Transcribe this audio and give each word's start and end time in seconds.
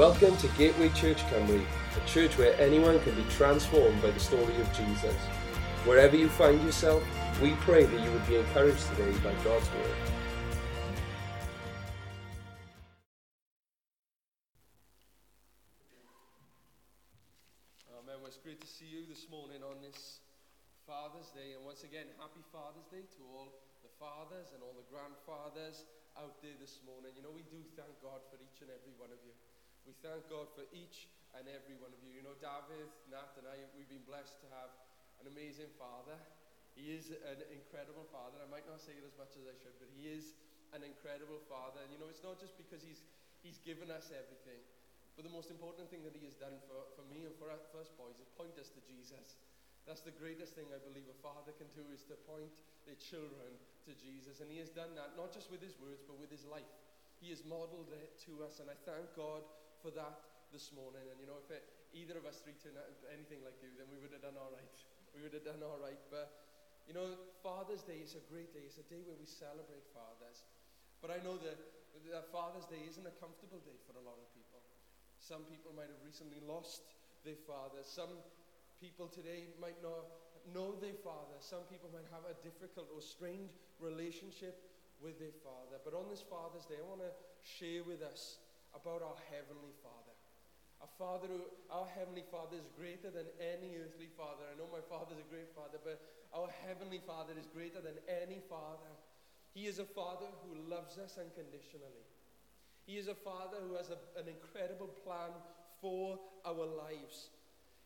Welcome 0.00 0.34
to 0.38 0.48
Gateway 0.56 0.88
Church 0.96 1.20
Cymru, 1.28 1.60
a 1.60 2.08
church 2.08 2.38
where 2.38 2.58
anyone 2.58 2.98
can 3.00 3.14
be 3.16 3.24
transformed 3.28 4.00
by 4.00 4.10
the 4.10 4.18
story 4.18 4.56
of 4.56 4.72
Jesus. 4.72 5.12
Wherever 5.84 6.16
you 6.16 6.30
find 6.30 6.56
yourself, 6.64 7.04
we 7.42 7.52
pray 7.60 7.84
that 7.84 8.00
you 8.00 8.10
would 8.10 8.26
be 8.26 8.36
encouraged 8.36 8.80
today 8.96 9.12
by 9.20 9.34
God's 9.44 9.68
word. 9.76 9.96
Amen. 17.92 18.16
Well, 18.24 18.24
it's 18.24 18.40
great 18.40 18.62
to 18.62 18.66
see 18.66 18.86
you 18.88 19.04
this 19.04 19.28
morning 19.30 19.60
on 19.60 19.84
this 19.84 20.20
Father's 20.86 21.28
Day. 21.36 21.52
And 21.52 21.62
once 21.62 21.84
again, 21.84 22.08
happy 22.16 22.40
Father's 22.48 22.88
Day 22.88 23.04
to 23.04 23.22
all 23.36 23.52
the 23.84 23.92
fathers 24.00 24.48
and 24.56 24.64
all 24.64 24.72
the 24.72 24.88
grandfathers 24.88 25.84
out 26.16 26.40
there 26.40 26.56
this 26.56 26.80
morning. 26.88 27.12
You 27.20 27.22
know, 27.22 27.36
we 27.36 27.44
do 27.52 27.60
thank 27.76 27.92
God 28.00 28.24
for 28.32 28.40
each 28.40 28.64
and 28.64 28.72
every 28.72 28.96
one 28.96 29.12
of 29.12 29.20
you. 29.28 29.36
We 29.88 29.96
thank 30.04 30.28
God 30.28 30.52
for 30.52 30.64
each 30.72 31.08
and 31.36 31.46
every 31.46 31.78
one 31.78 31.94
of 31.94 32.00
you. 32.02 32.12
You 32.12 32.24
know, 32.26 32.36
David, 32.38 32.90
Nat, 33.08 33.32
and 33.38 33.46
I, 33.46 33.56
we've 33.72 33.88
been 33.88 34.04
blessed 34.04 34.42
to 34.44 34.48
have 34.54 34.70
an 35.22 35.30
amazing 35.30 35.70
father. 35.78 36.16
He 36.74 36.92
is 36.94 37.12
an 37.12 37.42
incredible 37.50 38.06
father. 38.08 38.40
I 38.40 38.48
might 38.48 38.66
not 38.66 38.80
say 38.80 38.94
it 38.96 39.04
as 39.04 39.14
much 39.18 39.34
as 39.36 39.44
I 39.46 39.54
should, 39.58 39.76
but 39.78 39.90
he 39.92 40.08
is 40.10 40.36
an 40.72 40.86
incredible 40.86 41.42
father. 41.50 41.82
And 41.82 41.90
you 41.90 41.98
know, 41.98 42.08
it's 42.08 42.22
not 42.22 42.38
just 42.38 42.54
because 42.56 42.80
he's, 42.82 43.02
he's 43.42 43.58
given 43.62 43.90
us 43.90 44.14
everything, 44.14 44.62
but 45.18 45.26
the 45.26 45.34
most 45.34 45.50
important 45.50 45.90
thing 45.90 46.06
that 46.06 46.14
he 46.14 46.24
has 46.24 46.38
done 46.38 46.56
for, 46.70 46.86
for 46.94 47.04
me 47.10 47.26
and 47.26 47.34
for 47.36 47.50
us 47.50 47.66
first 47.74 47.92
boys 47.98 48.16
is 48.22 48.30
point 48.38 48.54
us 48.56 48.70
to 48.72 48.80
Jesus. 48.86 49.36
That's 49.88 50.04
the 50.06 50.14
greatest 50.14 50.54
thing 50.54 50.70
I 50.70 50.78
believe 50.80 51.08
a 51.10 51.18
father 51.18 51.50
can 51.56 51.68
do 51.74 51.82
is 51.90 52.06
to 52.06 52.16
point 52.28 52.52
their 52.86 52.96
children 53.00 53.58
to 53.88 53.92
Jesus. 53.98 54.38
And 54.38 54.48
he 54.48 54.62
has 54.62 54.70
done 54.70 54.94
that 54.94 55.18
not 55.18 55.34
just 55.34 55.50
with 55.50 55.60
his 55.60 55.74
words, 55.82 56.04
but 56.06 56.20
with 56.20 56.30
his 56.30 56.46
life. 56.46 56.68
He 57.20 57.28
has 57.34 57.44
modeled 57.44 57.92
it 57.92 58.16
to 58.24 58.40
us, 58.40 58.64
and 58.64 58.72
I 58.72 58.76
thank 58.88 59.12
God 59.12 59.44
for 59.80 59.90
that 59.96 60.20
this 60.52 60.70
morning. 60.76 61.08
And 61.08 61.16
you 61.18 61.26
know, 61.26 61.40
if 61.40 61.48
it, 61.48 61.64
either 61.96 62.20
of 62.20 62.28
us 62.28 62.44
three 62.44 62.56
turned 62.60 62.76
out 62.76 62.86
anything 63.10 63.40
like 63.42 63.58
you, 63.64 63.72
then 63.80 63.88
we 63.88 63.98
would 63.98 64.12
have 64.12 64.22
done 64.24 64.36
all 64.36 64.52
right. 64.52 64.68
We 65.10 65.26
would 65.26 65.34
have 65.34 65.42
done 65.42 65.58
all 65.66 65.82
right. 65.82 65.98
But 66.06 66.30
you 66.86 66.94
know, 66.94 67.18
Father's 67.42 67.82
Day 67.82 67.98
is 67.98 68.14
a 68.14 68.22
great 68.30 68.54
day. 68.54 68.62
It's 68.62 68.78
a 68.78 68.86
day 68.86 69.02
where 69.02 69.18
we 69.18 69.26
celebrate 69.26 69.82
fathers. 69.90 70.46
But 71.02 71.10
I 71.10 71.18
know 71.26 71.34
that, 71.42 71.58
that 72.14 72.30
Father's 72.30 72.70
Day 72.70 72.78
isn't 72.86 73.02
a 73.02 73.14
comfortable 73.18 73.58
day 73.66 73.74
for 73.90 73.98
a 73.98 74.04
lot 74.06 74.22
of 74.22 74.30
people. 74.30 74.62
Some 75.18 75.42
people 75.50 75.74
might 75.74 75.90
have 75.90 75.98
recently 76.06 76.38
lost 76.46 76.86
their 77.26 77.38
father. 77.42 77.82
Some 77.82 78.22
people 78.78 79.10
today 79.10 79.50
might 79.58 79.82
not 79.82 80.08
know 80.54 80.78
their 80.78 80.96
father. 81.04 81.36
Some 81.42 81.66
people 81.68 81.90
might 81.92 82.08
have 82.08 82.24
a 82.24 82.38
difficult 82.40 82.88
or 82.94 83.02
strained 83.02 83.52
relationship 83.82 84.56
with 85.00 85.18
their 85.18 85.34
father. 85.44 85.80
But 85.84 85.96
on 85.96 86.08
this 86.08 86.24
Father's 86.24 86.64
Day, 86.68 86.80
I 86.80 86.86
want 86.88 87.04
to 87.04 87.12
share 87.44 87.84
with 87.84 88.04
us 88.04 88.40
about 88.74 89.02
our 89.02 89.18
Heavenly 89.30 89.74
Father. 89.82 90.14
A 90.80 90.88
father 90.96 91.28
who, 91.28 91.44
our 91.68 91.86
Heavenly 91.92 92.24
Father 92.32 92.56
is 92.56 92.64
greater 92.72 93.12
than 93.12 93.28
any 93.36 93.76
earthly 93.76 94.08
father. 94.16 94.48
I 94.48 94.56
know 94.56 94.68
my 94.72 94.80
father's 94.88 95.20
a 95.20 95.28
great 95.28 95.52
father, 95.52 95.76
but 95.76 96.00
our 96.32 96.48
Heavenly 96.64 97.04
Father 97.04 97.36
is 97.36 97.44
greater 97.52 97.84
than 97.84 98.00
any 98.08 98.40
father. 98.48 98.92
He 99.52 99.68
is 99.68 99.78
a 99.78 99.84
father 99.84 100.30
who 100.40 100.56
loves 100.72 100.96
us 100.96 101.20
unconditionally. 101.20 102.08
He 102.86 102.96
is 102.96 103.08
a 103.08 103.14
father 103.14 103.60
who 103.60 103.76
has 103.76 103.92
a, 103.92 104.00
an 104.16 104.24
incredible 104.24 104.88
plan 105.04 105.36
for 105.84 106.18
our 106.46 106.64
lives. 106.64 107.28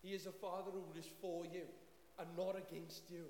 He 0.02 0.14
is 0.14 0.26
a 0.26 0.32
father 0.32 0.70
who 0.70 0.86
is 0.98 1.08
for 1.20 1.44
you 1.46 1.66
and 2.18 2.28
not 2.38 2.54
against 2.54 3.10
you. 3.10 3.26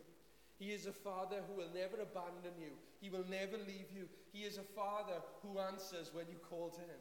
He 0.58 0.77
is 0.77 0.86
a 0.86 0.92
father 0.92 1.41
who 1.48 1.56
will 1.56 1.72
never 1.72 2.02
abandon 2.02 2.52
you. 2.60 2.77
He 3.00 3.08
will 3.08 3.25
never 3.30 3.56
leave 3.56 3.88
you. 3.94 4.08
He 4.32 4.44
is 4.44 4.58
a 4.58 4.69
father 4.77 5.25
who 5.42 5.58
answers 5.58 6.12
when 6.12 6.27
you 6.28 6.36
call 6.50 6.69
to 6.70 6.80
him 6.80 7.00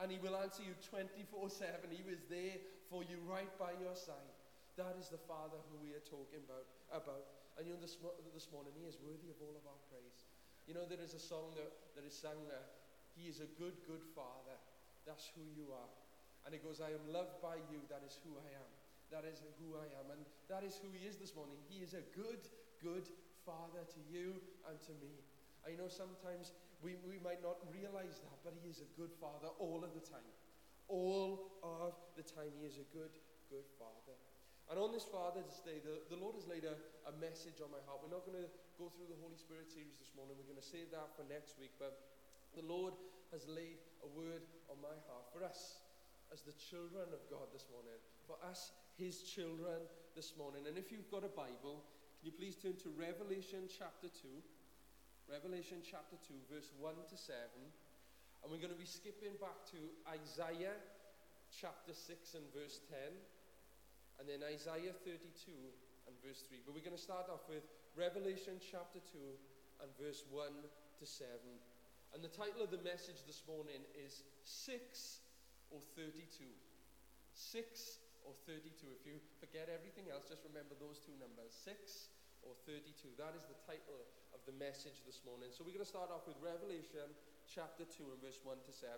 and 0.00 0.08
He 0.08 0.18
will 0.18 0.36
answer 0.40 0.64
you 0.64 0.72
24 0.88 1.52
7. 1.52 1.92
He 1.92 2.02
was 2.02 2.24
there 2.32 2.56
for 2.88 3.04
you 3.04 3.20
right 3.28 3.52
by 3.60 3.76
your 3.76 3.94
side. 3.94 4.32
That 4.80 4.96
is 4.96 5.12
the 5.12 5.20
Father 5.28 5.60
who 5.68 5.76
we 5.84 5.92
are 5.92 6.04
talking 6.08 6.40
about. 6.40 6.64
about. 6.88 7.28
And 7.60 7.68
you 7.68 7.76
know, 7.76 7.82
this, 7.84 8.00
this 8.32 8.48
morning, 8.48 8.72
He 8.80 8.88
is 8.88 8.96
worthy 9.04 9.28
of 9.28 9.36
all 9.44 9.52
of 9.52 9.64
our 9.68 9.80
praise. 9.92 10.24
You 10.64 10.72
know, 10.72 10.88
there 10.88 11.02
is 11.02 11.12
a 11.12 11.20
song 11.20 11.52
that, 11.60 11.68
that 11.98 12.08
is 12.08 12.16
sung 12.16 12.40
there. 12.48 12.64
He 13.12 13.28
is 13.28 13.44
a 13.44 13.48
good, 13.60 13.76
good 13.84 14.00
Father. 14.16 14.56
That's 15.04 15.28
who 15.36 15.44
you 15.52 15.68
are. 15.74 15.92
And 16.48 16.56
it 16.56 16.64
goes, 16.64 16.80
I 16.80 16.96
am 16.96 17.04
loved 17.12 17.36
by 17.44 17.60
you. 17.68 17.84
That 17.92 18.00
is 18.06 18.16
who 18.24 18.32
I 18.40 18.48
am. 18.56 18.70
That 19.12 19.26
is 19.26 19.42
who 19.60 19.76
I 19.76 19.84
am. 20.00 20.06
And 20.14 20.22
that 20.48 20.64
is 20.64 20.78
who 20.80 20.88
He 20.94 21.04
is 21.04 21.20
this 21.20 21.36
morning. 21.36 21.58
He 21.68 21.84
is 21.84 21.92
a 21.92 22.04
good, 22.16 22.40
good 22.80 23.04
Father 23.44 23.84
to 23.84 24.00
you 24.08 24.38
and 24.64 24.78
to 24.88 24.94
me. 25.02 25.12
I 25.66 25.76
know 25.76 25.90
sometimes 25.90 26.56
we, 26.80 26.96
we 27.04 27.20
might 27.20 27.44
not 27.44 27.60
realize 27.68 28.20
that, 28.24 28.36
but 28.44 28.56
He 28.56 28.68
is 28.68 28.80
a 28.80 28.90
good 28.96 29.12
Father 29.20 29.52
all 29.60 29.84
of 29.84 29.92
the 29.92 30.04
time. 30.04 30.32
All 30.88 31.60
of 31.62 31.94
the 32.16 32.24
time, 32.24 32.50
He 32.58 32.66
is 32.66 32.80
a 32.80 32.86
good, 32.90 33.12
good 33.52 33.68
Father. 33.78 34.16
And 34.70 34.78
on 34.78 34.94
this 34.94 35.04
Father's 35.04 35.58
Day, 35.66 35.82
the, 35.82 35.98
the 36.06 36.18
Lord 36.18 36.38
has 36.38 36.46
laid 36.46 36.62
a, 36.62 36.78
a 37.10 37.14
message 37.18 37.58
on 37.58 37.74
my 37.74 37.82
heart. 37.90 38.06
We're 38.06 38.14
not 38.14 38.22
going 38.22 38.38
to 38.38 38.50
go 38.78 38.86
through 38.86 39.10
the 39.10 39.18
Holy 39.18 39.34
Spirit 39.34 39.66
series 39.66 39.98
this 39.98 40.14
morning. 40.14 40.38
We're 40.38 40.46
going 40.46 40.62
to 40.62 40.64
save 40.64 40.94
that 40.94 41.10
for 41.18 41.26
next 41.26 41.58
week. 41.58 41.74
But 41.74 41.98
the 42.54 42.62
Lord 42.62 42.94
has 43.34 43.50
laid 43.50 43.82
a 44.06 44.08
word 44.14 44.46
on 44.70 44.78
my 44.78 44.94
heart 45.10 45.26
for 45.34 45.42
us 45.42 45.82
as 46.30 46.46
the 46.46 46.54
children 46.54 47.10
of 47.10 47.18
God 47.26 47.50
this 47.50 47.66
morning, 47.74 47.98
for 48.30 48.38
us, 48.46 48.70
His 48.94 49.26
children 49.26 49.82
this 50.14 50.38
morning. 50.38 50.70
And 50.70 50.78
if 50.78 50.94
you've 50.94 51.10
got 51.10 51.26
a 51.26 51.32
Bible, 51.34 51.82
can 52.22 52.30
you 52.30 52.34
please 52.34 52.54
turn 52.54 52.78
to 52.86 52.94
Revelation 52.94 53.66
chapter 53.66 54.06
2? 54.06 54.30
Revelation 55.30 55.78
chapter 55.86 56.18
2, 56.26 56.50
verse 56.50 56.74
1 56.82 56.90
to 57.06 57.14
7. 57.14 57.38
And 58.42 58.50
we're 58.50 58.58
going 58.58 58.74
to 58.74 58.82
be 58.82 58.88
skipping 58.88 59.38
back 59.38 59.62
to 59.70 59.78
Isaiah 60.10 60.74
chapter 61.54 61.94
6 61.94 62.34
and 62.34 62.42
verse 62.50 62.82
10. 62.90 62.98
And 64.18 64.26
then 64.26 64.42
Isaiah 64.42 64.90
32 64.90 65.54
and 66.10 66.14
verse 66.18 66.42
3. 66.50 66.66
But 66.66 66.74
we're 66.74 66.82
going 66.82 66.98
to 66.98 67.00
start 67.00 67.30
off 67.30 67.46
with 67.46 67.62
Revelation 67.94 68.58
chapter 68.58 68.98
2 69.06 69.86
and 69.86 69.88
verse 70.02 70.26
1 70.34 70.50
to 70.98 71.04
7. 71.06 71.30
And 72.10 72.26
the 72.26 72.34
title 72.34 72.66
of 72.66 72.74
the 72.74 72.82
message 72.82 73.22
this 73.22 73.46
morning 73.46 73.86
is 73.94 74.26
6 74.42 74.74
or 75.70 75.78
32. 75.94 76.42
6 77.38 78.02
or 78.26 78.34
32. 78.50 78.66
If 78.98 79.06
you 79.06 79.22
forget 79.38 79.70
everything 79.70 80.10
else, 80.10 80.26
just 80.26 80.42
remember 80.42 80.74
those 80.74 80.98
two 80.98 81.14
numbers 81.22 81.54
6 81.54 82.18
or 82.44 82.56
32. 82.64 83.16
That 83.16 83.36
is 83.36 83.44
the 83.46 83.58
title 83.66 84.00
of 84.32 84.40
the 84.48 84.56
message 84.56 85.04
this 85.04 85.20
morning. 85.26 85.52
So 85.52 85.64
we're 85.64 85.76
going 85.76 85.84
to 85.84 85.88
start 85.88 86.08
off 86.08 86.24
with 86.24 86.38
Revelation 86.40 87.08
chapter 87.48 87.84
2 87.84 88.14
and 88.14 88.20
verse 88.22 88.40
1 88.42 88.56
to 88.64 88.72
7. 88.72 88.92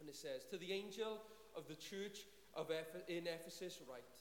And 0.00 0.08
it 0.08 0.16
says, 0.16 0.48
To 0.50 0.58
the 0.58 0.72
angel 0.72 1.22
of 1.54 1.68
the 1.68 1.76
church 1.76 2.26
of 2.56 2.70
Eph- 2.70 3.06
in 3.06 3.26
Ephesus 3.26 3.78
write, 3.86 4.16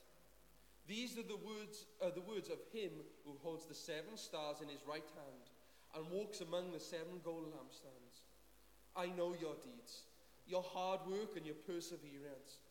These 0.85 1.17
are 1.17 1.25
the 1.25 1.39
words, 1.39 1.87
the 2.01 2.25
words 2.25 2.49
of 2.49 2.59
him 2.73 2.91
who 3.25 3.37
holds 3.41 3.65
the 3.65 3.77
seven 3.77 4.15
stars 4.15 4.61
in 4.61 4.69
his 4.69 4.83
right 4.85 5.07
hand 5.15 5.45
and 5.95 6.05
walks 6.11 6.41
among 6.41 6.71
the 6.71 6.79
seven 6.79 7.21
gold 7.23 7.49
lampstands. 7.49 8.27
I 8.95 9.07
know 9.15 9.33
your 9.33 9.55
deeds, 9.63 10.03
your 10.45 10.63
hard 10.63 11.01
work 11.07 11.37
and 11.37 11.45
your 11.45 11.57
perseverance. 11.65 12.61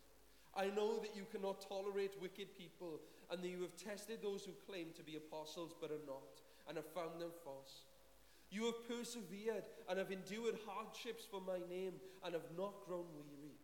I 0.58 0.74
know 0.74 0.98
that 0.98 1.14
you 1.14 1.24
cannot 1.30 1.62
tolerate 1.68 2.20
wicked 2.20 2.58
people 2.58 2.98
and 3.30 3.40
that 3.40 3.48
you 3.48 3.62
have 3.62 3.76
tested 3.76 4.18
those 4.20 4.44
who 4.44 4.50
claim 4.66 4.88
to 4.96 5.04
be 5.04 5.14
apostles 5.14 5.72
but 5.80 5.92
are 5.92 6.04
not 6.04 6.42
and 6.66 6.76
have 6.76 6.92
found 6.92 7.20
them 7.20 7.30
false. 7.44 7.84
You 8.50 8.64
have 8.66 8.88
persevered 8.88 9.68
and 9.88 9.98
have 9.98 10.10
endured 10.10 10.58
hardships 10.66 11.24
for 11.30 11.40
my 11.40 11.58
name 11.70 11.94
and 12.24 12.34
have 12.34 12.50
not 12.56 12.86
grown 12.88 13.06
weary. 13.14 13.54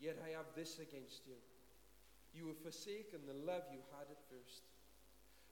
Yet 0.00 0.18
I 0.26 0.36
have 0.36 0.46
this 0.56 0.80
against 0.80 1.24
you. 1.26 1.38
You 2.34 2.48
have 2.48 2.58
forsaken 2.58 3.20
the 3.24 3.46
love 3.46 3.62
you 3.70 3.78
had 3.96 4.10
at 4.10 4.18
first. 4.28 4.62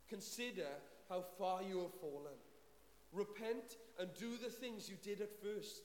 Consider 0.08 0.66
how 1.08 1.24
far 1.38 1.62
you 1.62 1.80
have 1.80 1.94
fallen. 2.00 2.40
Repent 3.12 3.76
and 4.00 4.08
do 4.18 4.36
the 4.36 4.50
things 4.50 4.88
you 4.88 4.96
did 5.00 5.20
at 5.20 5.40
first. 5.40 5.82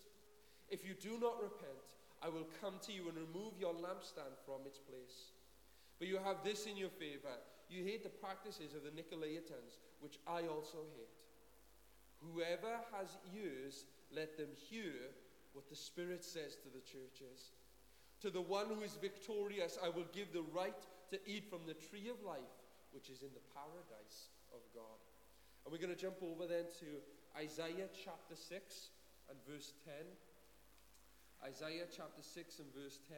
If 0.69 0.83
you 0.85 0.95
do 0.95 1.19
not 1.21 1.41
repent, 1.41 1.98
I 2.21 2.29
will 2.29 2.47
come 2.61 2.75
to 2.85 2.91
you 2.91 3.07
and 3.07 3.17
remove 3.17 3.53
your 3.59 3.73
lampstand 3.73 4.35
from 4.45 4.65
its 4.65 4.79
place. 4.79 5.31
But 5.99 6.07
you 6.07 6.19
have 6.23 6.43
this 6.43 6.65
in 6.65 6.75
your 6.77 6.89
favor. 6.89 7.35
You 7.69 7.83
hate 7.83 8.03
the 8.03 8.09
practices 8.09 8.73
of 8.73 8.83
the 8.83 8.89
Nicolaitans, 8.89 9.79
which 9.99 10.17
I 10.27 10.47
also 10.47 10.83
hate. 10.95 11.19
Whoever 12.19 12.79
has 12.97 13.17
ears, 13.35 13.85
let 14.11 14.37
them 14.37 14.49
hear 14.69 14.91
what 15.53 15.69
the 15.69 15.75
Spirit 15.75 16.23
says 16.23 16.55
to 16.57 16.69
the 16.69 16.81
churches. 16.81 17.51
To 18.21 18.29
the 18.29 18.41
one 18.41 18.67
who 18.67 18.81
is 18.81 18.97
victorious, 18.99 19.77
I 19.83 19.89
will 19.89 20.07
give 20.11 20.33
the 20.33 20.43
right 20.53 20.81
to 21.11 21.19
eat 21.25 21.49
from 21.49 21.61
the 21.65 21.73
tree 21.73 22.09
of 22.09 22.21
life, 22.25 22.51
which 22.91 23.09
is 23.09 23.21
in 23.21 23.29
the 23.33 23.45
paradise 23.55 24.29
of 24.51 24.59
God. 24.75 24.99
And 25.63 25.71
we're 25.71 25.79
going 25.79 25.95
to 25.95 26.01
jump 26.01 26.17
over 26.21 26.47
then 26.47 26.65
to 26.79 26.87
Isaiah 27.37 27.87
chapter 27.93 28.35
6 28.35 28.89
and 29.29 29.37
verse 29.47 29.73
10. 29.85 29.93
Isaiah 31.49 31.85
chapter 31.89 32.21
6 32.21 32.59
and 32.59 32.67
verse 32.75 32.99
10. 33.09 33.17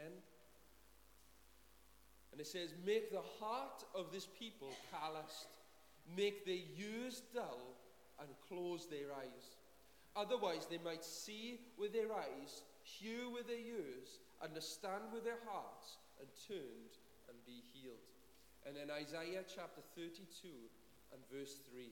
And 2.31 2.39
it 2.39 2.47
says, 2.47 2.73
Make 2.85 3.11
the 3.11 3.23
heart 3.39 3.83
of 3.93 4.11
this 4.11 4.27
people 4.39 4.69
calloused, 4.91 5.47
make 6.15 6.45
their 6.45 6.63
ears 6.79 7.23
dull, 7.33 7.75
and 8.19 8.29
close 8.47 8.87
their 8.87 9.11
eyes. 9.17 9.57
Otherwise, 10.15 10.67
they 10.69 10.79
might 10.83 11.03
see 11.03 11.59
with 11.77 11.91
their 11.91 12.11
eyes, 12.13 12.63
hear 12.83 13.29
with 13.29 13.47
their 13.47 13.57
ears, 13.57 14.19
understand 14.41 15.11
with 15.13 15.25
their 15.25 15.39
hearts, 15.45 15.97
and 16.19 16.29
turned 16.47 16.95
and 17.27 17.37
be 17.45 17.63
healed. 17.73 18.07
And 18.65 18.77
in 18.77 18.89
Isaiah 18.91 19.43
chapter 19.43 19.81
32 19.95 20.47
and 21.11 21.21
verse 21.31 21.57
3, 21.69 21.83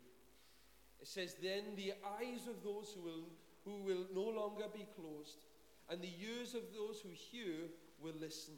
it 1.01 1.07
says, 1.07 1.35
Then 1.41 1.75
the 1.75 1.93
eyes 2.21 2.47
of 2.47 2.63
those 2.63 2.95
who 2.95 3.01
will, 3.01 3.27
who 3.65 3.83
will 3.83 4.05
no 4.13 4.29
longer 4.29 4.65
be 4.73 4.85
closed, 4.95 5.43
and 5.89 6.01
the 6.01 6.13
ears 6.21 6.53
of 6.53 6.69
those 6.69 7.01
who 7.01 7.09
hear 7.09 7.69
will 7.97 8.15
listen. 8.21 8.55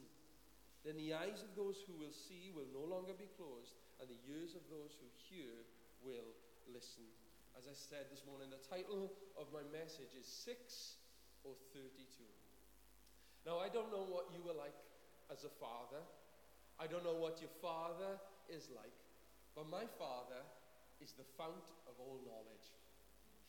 Then 0.84 1.00
the 1.00 1.14
eyes 1.14 1.40
of 1.40 1.56
those 1.56 1.80
who 1.86 1.96
will 1.96 2.12
see 2.12 2.52
will 2.52 2.68
no 2.74 2.84
longer 2.84 3.16
be 3.16 3.30
closed, 3.38 3.78
and 4.00 4.10
the 4.10 4.20
ears 4.28 4.52
of 4.52 4.62
those 4.68 4.98
who 5.00 5.08
hear 5.16 5.64
will 6.04 6.36
listen. 6.68 7.08
As 7.56 7.64
I 7.68 7.76
said 7.76 8.10
this 8.10 8.26
morning, 8.26 8.50
the 8.50 8.62
title 8.68 9.12
of 9.38 9.48
my 9.54 9.62
message 9.70 10.12
is 10.18 10.26
6 10.26 10.98
or 11.44 11.54
32. 11.72 12.26
Now, 13.46 13.58
I 13.58 13.68
don't 13.68 13.90
know 13.94 14.06
what 14.06 14.30
you 14.34 14.42
were 14.42 14.56
like 14.56 14.74
as 15.30 15.44
a 15.44 15.52
father. 15.62 16.02
I 16.78 16.90
don't 16.90 17.06
know 17.06 17.14
what 17.14 17.38
your 17.38 17.52
father 17.62 18.18
is 18.50 18.66
like. 18.74 18.94
But 19.54 19.70
my 19.70 19.86
father 19.98 20.42
is 20.98 21.12
the 21.14 21.26
fount 21.38 21.70
of 21.86 21.94
all 22.02 22.18
knowledge. 22.26 22.68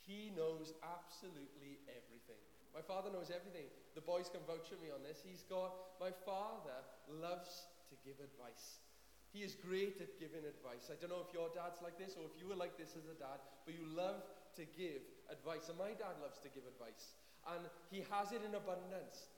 He 0.06 0.30
knows 0.36 0.74
absolutely 0.84 1.80
everything. 1.88 2.44
My 2.74 2.82
father 2.82 3.14
knows 3.14 3.30
everything. 3.30 3.70
The 3.94 4.02
boys 4.02 4.34
can 4.34 4.42
vouch 4.50 4.66
for 4.66 4.82
me 4.82 4.90
on 4.90 5.06
this. 5.06 5.22
He's 5.22 5.46
got, 5.46 6.02
my 6.02 6.10
father 6.26 6.82
loves 7.06 7.70
to 7.94 7.96
give 8.02 8.18
advice. 8.18 8.82
He 9.30 9.46
is 9.46 9.54
great 9.54 10.02
at 10.02 10.18
giving 10.18 10.46
advice. 10.46 10.90
I 10.90 10.98
don't 10.98 11.14
know 11.14 11.22
if 11.22 11.34
your 11.34 11.54
dad's 11.54 11.82
like 11.86 11.98
this 12.02 12.18
or 12.18 12.26
if 12.26 12.34
you 12.38 12.50
were 12.50 12.58
like 12.58 12.78
this 12.78 12.98
as 12.98 13.06
a 13.06 13.18
dad, 13.18 13.42
but 13.66 13.78
you 13.78 13.86
love 13.86 14.26
to 14.58 14.66
give 14.66 15.02
advice. 15.30 15.70
And 15.70 15.78
my 15.78 15.94
dad 15.94 16.18
loves 16.22 16.42
to 16.46 16.50
give 16.54 16.66
advice. 16.66 17.18
And 17.50 17.66
he 17.94 18.06
has 18.10 18.34
it 18.34 18.46
in 18.46 18.54
abundance. 18.58 19.30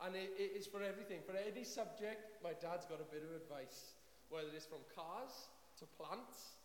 And 0.00 0.16
it, 0.16 0.32
it 0.36 0.56
is 0.56 0.68
for 0.68 0.84
everything. 0.84 1.20
For 1.24 1.36
any 1.36 1.64
subject, 1.64 2.40
my 2.44 2.56
dad's 2.56 2.84
got 2.88 3.00
a 3.00 3.08
bit 3.08 3.24
of 3.24 3.32
advice. 3.32 3.96
Whether 4.28 4.52
it's 4.56 4.68
from 4.68 4.84
cars 4.92 5.52
to 5.80 5.88
plants, 6.00 6.60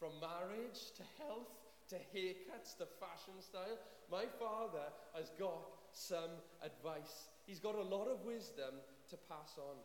from 0.00 0.12
marriage 0.20 0.92
to 0.96 1.04
health 1.20 1.65
to 1.88 1.96
haircuts 2.12 2.76
to 2.78 2.86
fashion 2.98 3.38
style. 3.40 3.78
My 4.10 4.26
father 4.38 4.90
has 5.14 5.30
got 5.38 5.62
some 5.92 6.30
advice. 6.62 7.30
He's 7.46 7.60
got 7.60 7.74
a 7.74 7.82
lot 7.82 8.06
of 8.08 8.24
wisdom 8.26 8.82
to 9.10 9.16
pass 9.30 9.58
on. 9.58 9.78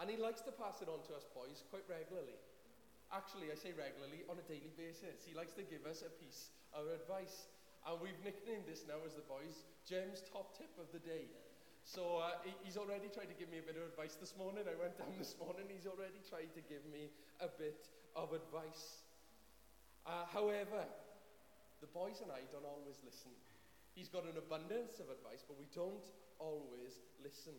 And 0.00 0.08
he 0.10 0.16
likes 0.16 0.40
to 0.48 0.52
pass 0.54 0.80
it 0.80 0.88
on 0.88 1.02
to 1.10 1.18
us 1.18 1.26
boys 1.34 1.62
quite 1.68 1.84
regularly. 1.90 2.38
Actually, 3.12 3.52
I 3.52 3.56
say 3.58 3.76
regularly, 3.76 4.24
on 4.30 4.40
a 4.40 4.46
daily 4.48 4.72
basis. 4.72 5.26
He 5.26 5.36
likes 5.36 5.52
to 5.60 5.66
give 5.66 5.84
us 5.84 6.00
a 6.00 6.10
piece 6.16 6.54
of 6.72 6.88
advice. 6.88 7.50
And 7.84 8.00
we've 8.00 8.18
nicknamed 8.24 8.64
this 8.64 8.86
now 8.88 9.02
as 9.04 9.18
the 9.18 9.26
boys 9.26 9.66
Jem's 9.84 10.24
top 10.32 10.56
tip 10.56 10.72
of 10.80 10.88
the 10.94 11.02
day. 11.02 11.28
So 11.84 12.22
uh, 12.22 12.38
he's 12.62 12.78
already 12.78 13.10
tried 13.10 13.26
to 13.28 13.36
give 13.36 13.50
me 13.50 13.58
a 13.58 13.66
bit 13.66 13.74
of 13.74 13.82
advice 13.90 14.14
this 14.14 14.38
morning. 14.38 14.64
I 14.70 14.78
went 14.78 14.96
down 14.96 15.18
this 15.18 15.34
morning, 15.34 15.66
he's 15.66 15.86
already 15.86 16.22
tried 16.22 16.54
to 16.54 16.62
give 16.70 16.86
me 16.86 17.10
a 17.42 17.50
bit 17.50 17.90
of 18.14 18.30
advice. 18.32 19.02
Uh, 20.06 20.24
however, 20.30 20.86
the 21.82 21.90
boys 21.90 22.22
and 22.22 22.30
I 22.30 22.46
don't 22.54 22.64
always 22.64 23.02
listen. 23.02 23.34
He's 23.92 24.08
got 24.08 24.24
an 24.24 24.38
abundance 24.38 25.02
of 25.02 25.10
advice, 25.12 25.44
but 25.44 25.58
we 25.58 25.68
don't 25.74 26.06
always 26.38 27.02
listen. 27.20 27.58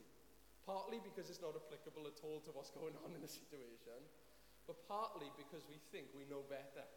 Partly 0.64 1.04
because 1.04 1.28
it's 1.28 1.44
not 1.44 1.54
applicable 1.54 2.08
at 2.08 2.18
all 2.24 2.40
to 2.48 2.56
what's 2.56 2.72
going 2.72 2.96
on 3.04 3.12
in 3.14 3.22
the 3.22 3.30
situation, 3.30 4.00
but 4.64 4.80
partly 4.88 5.28
because 5.36 5.68
we 5.68 5.76
think 5.92 6.08
we 6.16 6.24
know 6.32 6.48
better. 6.48 6.88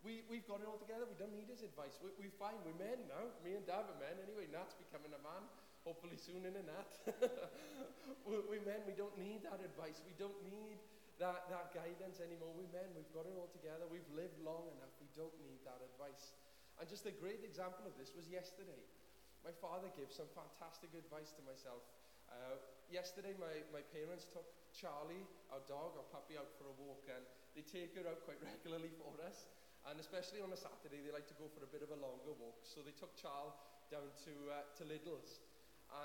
We, 0.00 0.24
we've 0.32 0.48
got 0.48 0.64
it 0.64 0.66
all 0.66 0.80
together. 0.80 1.04
We 1.04 1.20
don't 1.20 1.36
need 1.36 1.52
his 1.52 1.60
advice. 1.60 2.00
We, 2.00 2.08
we're 2.16 2.32
fine. 2.40 2.56
we're 2.64 2.80
men 2.80 3.04
now. 3.04 3.28
Me 3.44 3.52
and 3.52 3.68
Dad 3.68 3.84
are 3.84 4.00
men. 4.00 4.16
Anyway, 4.24 4.48
Nat's 4.48 4.72
becoming 4.72 5.12
a 5.12 5.20
man. 5.20 5.44
Hopefully 5.84 6.16
soon 6.16 6.48
in 6.48 6.56
a 6.56 6.64
Nat. 6.64 6.92
we, 8.28 8.40
we 8.48 8.56
men, 8.64 8.80
we 8.88 8.96
don't 8.96 9.12
need 9.20 9.44
that 9.44 9.60
advice. 9.60 10.00
We 10.08 10.16
don't 10.16 10.36
need 10.48 10.80
that, 11.20 11.44
that 11.52 11.76
guidance 11.76 12.24
anymore. 12.24 12.56
We 12.56 12.64
men, 12.72 12.88
we've 12.96 13.12
got 13.12 13.28
it 13.28 13.36
all 13.36 13.52
together. 13.52 13.84
We've 13.92 14.08
lived 14.16 14.40
long 14.40 14.64
enough. 14.72 14.96
We 14.96 15.12
don't 15.12 15.36
need 15.44 15.60
that 15.68 15.84
advice. 15.84 16.32
And 16.80 16.88
just 16.88 17.04
a 17.04 17.12
great 17.12 17.44
example 17.44 17.84
of 17.84 17.92
this 18.00 18.16
was 18.16 18.24
yesterday. 18.32 18.80
My 19.44 19.52
father 19.52 19.92
gave 19.92 20.08
some 20.08 20.28
fantastic 20.32 20.96
advice 20.96 21.30
to 21.36 21.42
myself 21.44 21.84
uh, 22.30 22.56
yesterday, 22.86 23.34
my, 23.38 23.50
my 23.74 23.82
parents 23.90 24.26
took 24.30 24.46
Charlie, 24.70 25.26
our 25.50 25.62
dog, 25.66 25.98
our 25.98 26.06
puppy, 26.14 26.38
out 26.38 26.50
for 26.54 26.70
a 26.70 26.74
walk, 26.78 27.02
and 27.10 27.22
they 27.58 27.66
take 27.66 27.98
her 27.98 28.06
out 28.06 28.22
quite 28.22 28.38
regularly 28.54 28.94
for 29.02 29.18
us. 29.26 29.50
And 29.88 29.98
especially 29.98 30.44
on 30.44 30.52
a 30.52 30.60
Saturday, 30.60 31.00
they 31.02 31.10
like 31.10 31.26
to 31.32 31.38
go 31.40 31.48
for 31.50 31.64
a 31.64 31.70
bit 31.70 31.82
of 31.82 31.90
a 31.90 31.98
longer 31.98 32.36
walk. 32.36 32.62
So 32.68 32.84
they 32.84 32.94
took 32.94 33.16
Charles 33.16 33.56
down 33.88 34.12
to, 34.28 34.32
uh, 34.52 34.68
to 34.78 34.82
Lidl's. 34.86 35.40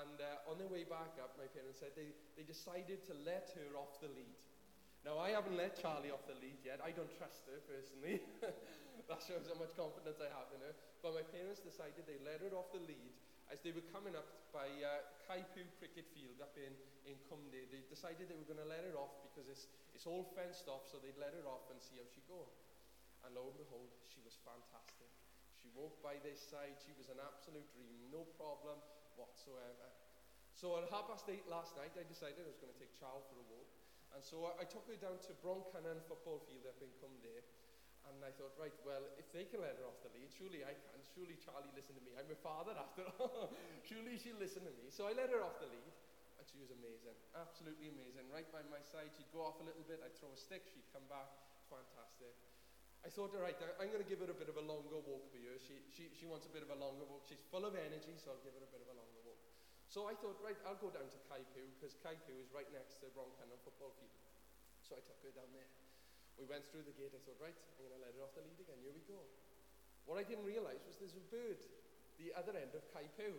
And 0.02 0.18
uh, 0.18 0.50
on 0.50 0.58
their 0.58 0.66
way 0.66 0.82
back 0.82 1.14
up, 1.22 1.38
my 1.38 1.46
parents 1.46 1.78
said 1.78 1.94
they, 1.94 2.10
they 2.34 2.42
decided 2.42 3.06
to 3.06 3.14
let 3.22 3.54
her 3.54 3.78
off 3.78 4.02
the 4.02 4.10
lead. 4.10 4.40
Now, 5.06 5.22
I 5.22 5.30
haven't 5.30 5.54
let 5.54 5.78
Charlie 5.78 6.10
off 6.10 6.26
the 6.26 6.34
lead 6.42 6.58
yet. 6.66 6.82
I 6.82 6.90
don't 6.90 7.12
trust 7.14 7.46
her 7.46 7.62
personally. 7.62 8.18
that 9.06 9.22
shows 9.22 9.46
how 9.46 9.58
much 9.58 9.74
confidence 9.78 10.18
I 10.18 10.30
have 10.34 10.50
in 10.50 10.60
her. 10.66 10.74
But 11.02 11.14
my 11.14 11.26
parents 11.30 11.62
decided 11.62 12.06
they 12.06 12.18
let 12.26 12.42
her 12.42 12.52
off 12.58 12.74
the 12.74 12.82
lead 12.82 13.14
as 13.46 13.62
they 13.62 13.70
were 13.70 13.86
coming 13.94 14.18
up 14.18 14.26
by 14.50 14.66
uh, 14.82 15.06
Kaipu 15.26 15.62
Cricket 15.78 16.10
Field 16.10 16.42
up 16.42 16.54
in, 16.58 16.74
in 17.06 17.14
they 17.70 17.86
decided 17.86 18.26
they 18.26 18.38
were 18.38 18.48
going 18.48 18.62
to 18.62 18.66
let 18.66 18.82
her 18.82 18.98
off 18.98 19.22
because 19.22 19.46
it's, 19.46 19.70
it's 19.94 20.06
all 20.10 20.26
fenced 20.34 20.66
off, 20.66 20.90
so 20.90 20.98
they'd 20.98 21.18
let 21.18 21.30
her 21.38 21.46
off 21.46 21.70
and 21.70 21.78
see 21.78 22.02
how 22.02 22.06
she'd 22.10 22.26
go. 22.26 22.50
And 23.22 23.34
lo 23.38 23.46
and 23.46 23.58
behold, 23.58 23.94
she 24.10 24.18
was 24.26 24.34
fantastic. 24.42 25.10
She 25.54 25.70
walked 25.74 26.02
by 26.02 26.18
this 26.26 26.42
side, 26.42 26.74
she 26.82 26.94
was 26.98 27.06
an 27.06 27.22
absolute 27.22 27.66
dream, 27.70 28.10
no 28.10 28.26
problem 28.34 28.82
whatsoever. 29.14 29.88
So 30.54 30.78
at 30.80 30.88
half 30.90 31.06
past 31.06 31.30
eight 31.30 31.46
last 31.46 31.78
night, 31.78 31.94
I 31.94 32.04
decided 32.08 32.42
I 32.42 32.50
was 32.50 32.58
going 32.58 32.74
to 32.74 32.80
take 32.80 32.94
Charles 32.96 33.28
for 33.30 33.38
a 33.38 33.46
walk. 33.46 33.70
And 34.14 34.24
so 34.24 34.48
I, 34.48 34.62
I 34.62 34.66
took 34.66 34.88
her 34.88 34.98
down 34.98 35.20
to 35.28 35.30
Broncannon 35.44 36.00
football 36.08 36.40
field 36.48 36.64
up 36.64 36.80
in 36.80 36.90
Cumnor. 36.98 37.44
And 38.06 38.22
I 38.22 38.30
thought, 38.38 38.54
right, 38.56 38.74
well, 38.86 39.02
if 39.18 39.26
they 39.34 39.50
can 39.50 39.60
let 39.60 39.74
her 39.82 39.86
off 39.86 39.98
the 40.06 40.12
lead, 40.14 40.30
surely 40.30 40.62
I 40.62 40.74
can. 40.74 41.02
Surely 41.14 41.34
Charlie 41.40 41.72
listened 41.74 41.98
to 41.98 42.04
me. 42.04 42.12
I'm 42.14 42.28
a 42.30 42.38
father 42.38 42.76
after 42.84 43.08
all. 43.18 43.50
surely 43.82 44.20
she'll 44.20 44.38
listen 44.38 44.62
to 44.62 44.72
me. 44.78 44.92
So 44.92 45.10
I 45.10 45.16
let 45.16 45.32
her 45.32 45.42
off 45.42 45.58
the 45.58 45.68
lead. 45.68 45.92
And 46.36 46.44
she 46.44 46.60
was 46.60 46.70
amazing. 46.70 47.16
Absolutely 47.32 47.88
amazing. 47.88 48.28
Right 48.28 48.46
by 48.52 48.60
my 48.68 48.80
side. 48.84 49.10
She'd 49.16 49.32
go 49.32 49.42
off 49.42 49.58
a 49.58 49.66
little 49.66 49.84
bit. 49.88 50.04
I'd 50.04 50.14
throw 50.14 50.30
a 50.30 50.38
stick. 50.38 50.68
She'd 50.70 50.86
come 50.92 51.08
back. 51.08 51.28
Fantastic. 51.72 52.36
I 53.06 53.08
thought, 53.08 53.30
all 53.38 53.44
right, 53.44 53.54
I'm 53.78 53.86
going 53.94 54.02
to 54.02 54.10
give 54.10 54.18
her 54.18 54.30
a 54.30 54.34
bit 54.34 54.50
of 54.50 54.58
a 54.58 54.64
longer 54.66 54.98
walk 54.98 55.30
for 55.30 55.38
you. 55.38 55.54
She, 55.62 55.78
she, 55.94 56.10
she 56.10 56.26
wants 56.26 56.42
a 56.42 56.52
bit 56.52 56.66
of 56.66 56.74
a 56.74 56.78
longer 56.78 57.06
walk. 57.06 57.22
She's 57.30 57.42
full 57.54 57.62
of 57.62 57.78
energy, 57.78 58.18
so 58.18 58.34
I'll 58.34 58.42
give 58.42 58.56
her 58.58 58.64
a 58.66 58.72
bit 58.74 58.82
of 58.82 58.90
a 58.90 58.96
longer 58.98 59.22
walk. 59.22 59.38
So 59.86 60.10
I 60.10 60.18
thought, 60.18 60.42
right, 60.42 60.58
I'll 60.66 60.80
go 60.82 60.90
down 60.90 61.06
to 61.06 61.18
Kaipu, 61.30 61.62
because 61.78 61.94
Kaipu 62.02 62.34
is 62.34 62.50
right 62.50 62.66
next 62.74 62.98
to 63.06 63.10
Broncannon 63.14 63.62
football 63.62 63.94
field. 63.94 64.10
So 64.82 64.98
I 64.98 65.02
took 65.06 65.22
her 65.22 65.30
down 65.30 65.54
there. 65.54 65.85
We 66.36 66.44
went 66.44 66.68
through 66.68 66.84
the 66.84 66.96
gate. 66.96 67.16
I 67.16 67.20
thought, 67.24 67.40
right, 67.40 67.56
I'm 67.56 67.84
going 67.88 67.96
to 67.96 68.02
let 68.04 68.12
her 68.16 68.22
off 68.24 68.36
the 68.36 68.44
lead 68.44 68.60
again. 68.60 68.76
Here 68.84 68.92
we 68.92 69.04
go. 69.08 69.20
What 70.04 70.20
I 70.20 70.24
didn't 70.24 70.46
realize 70.46 70.84
was 70.86 71.00
there's 71.00 71.16
a 71.16 71.26
bird 71.32 71.58
the 72.20 72.32
other 72.36 72.56
end 72.56 72.72
of 72.72 72.84
Kaipu. 72.92 73.32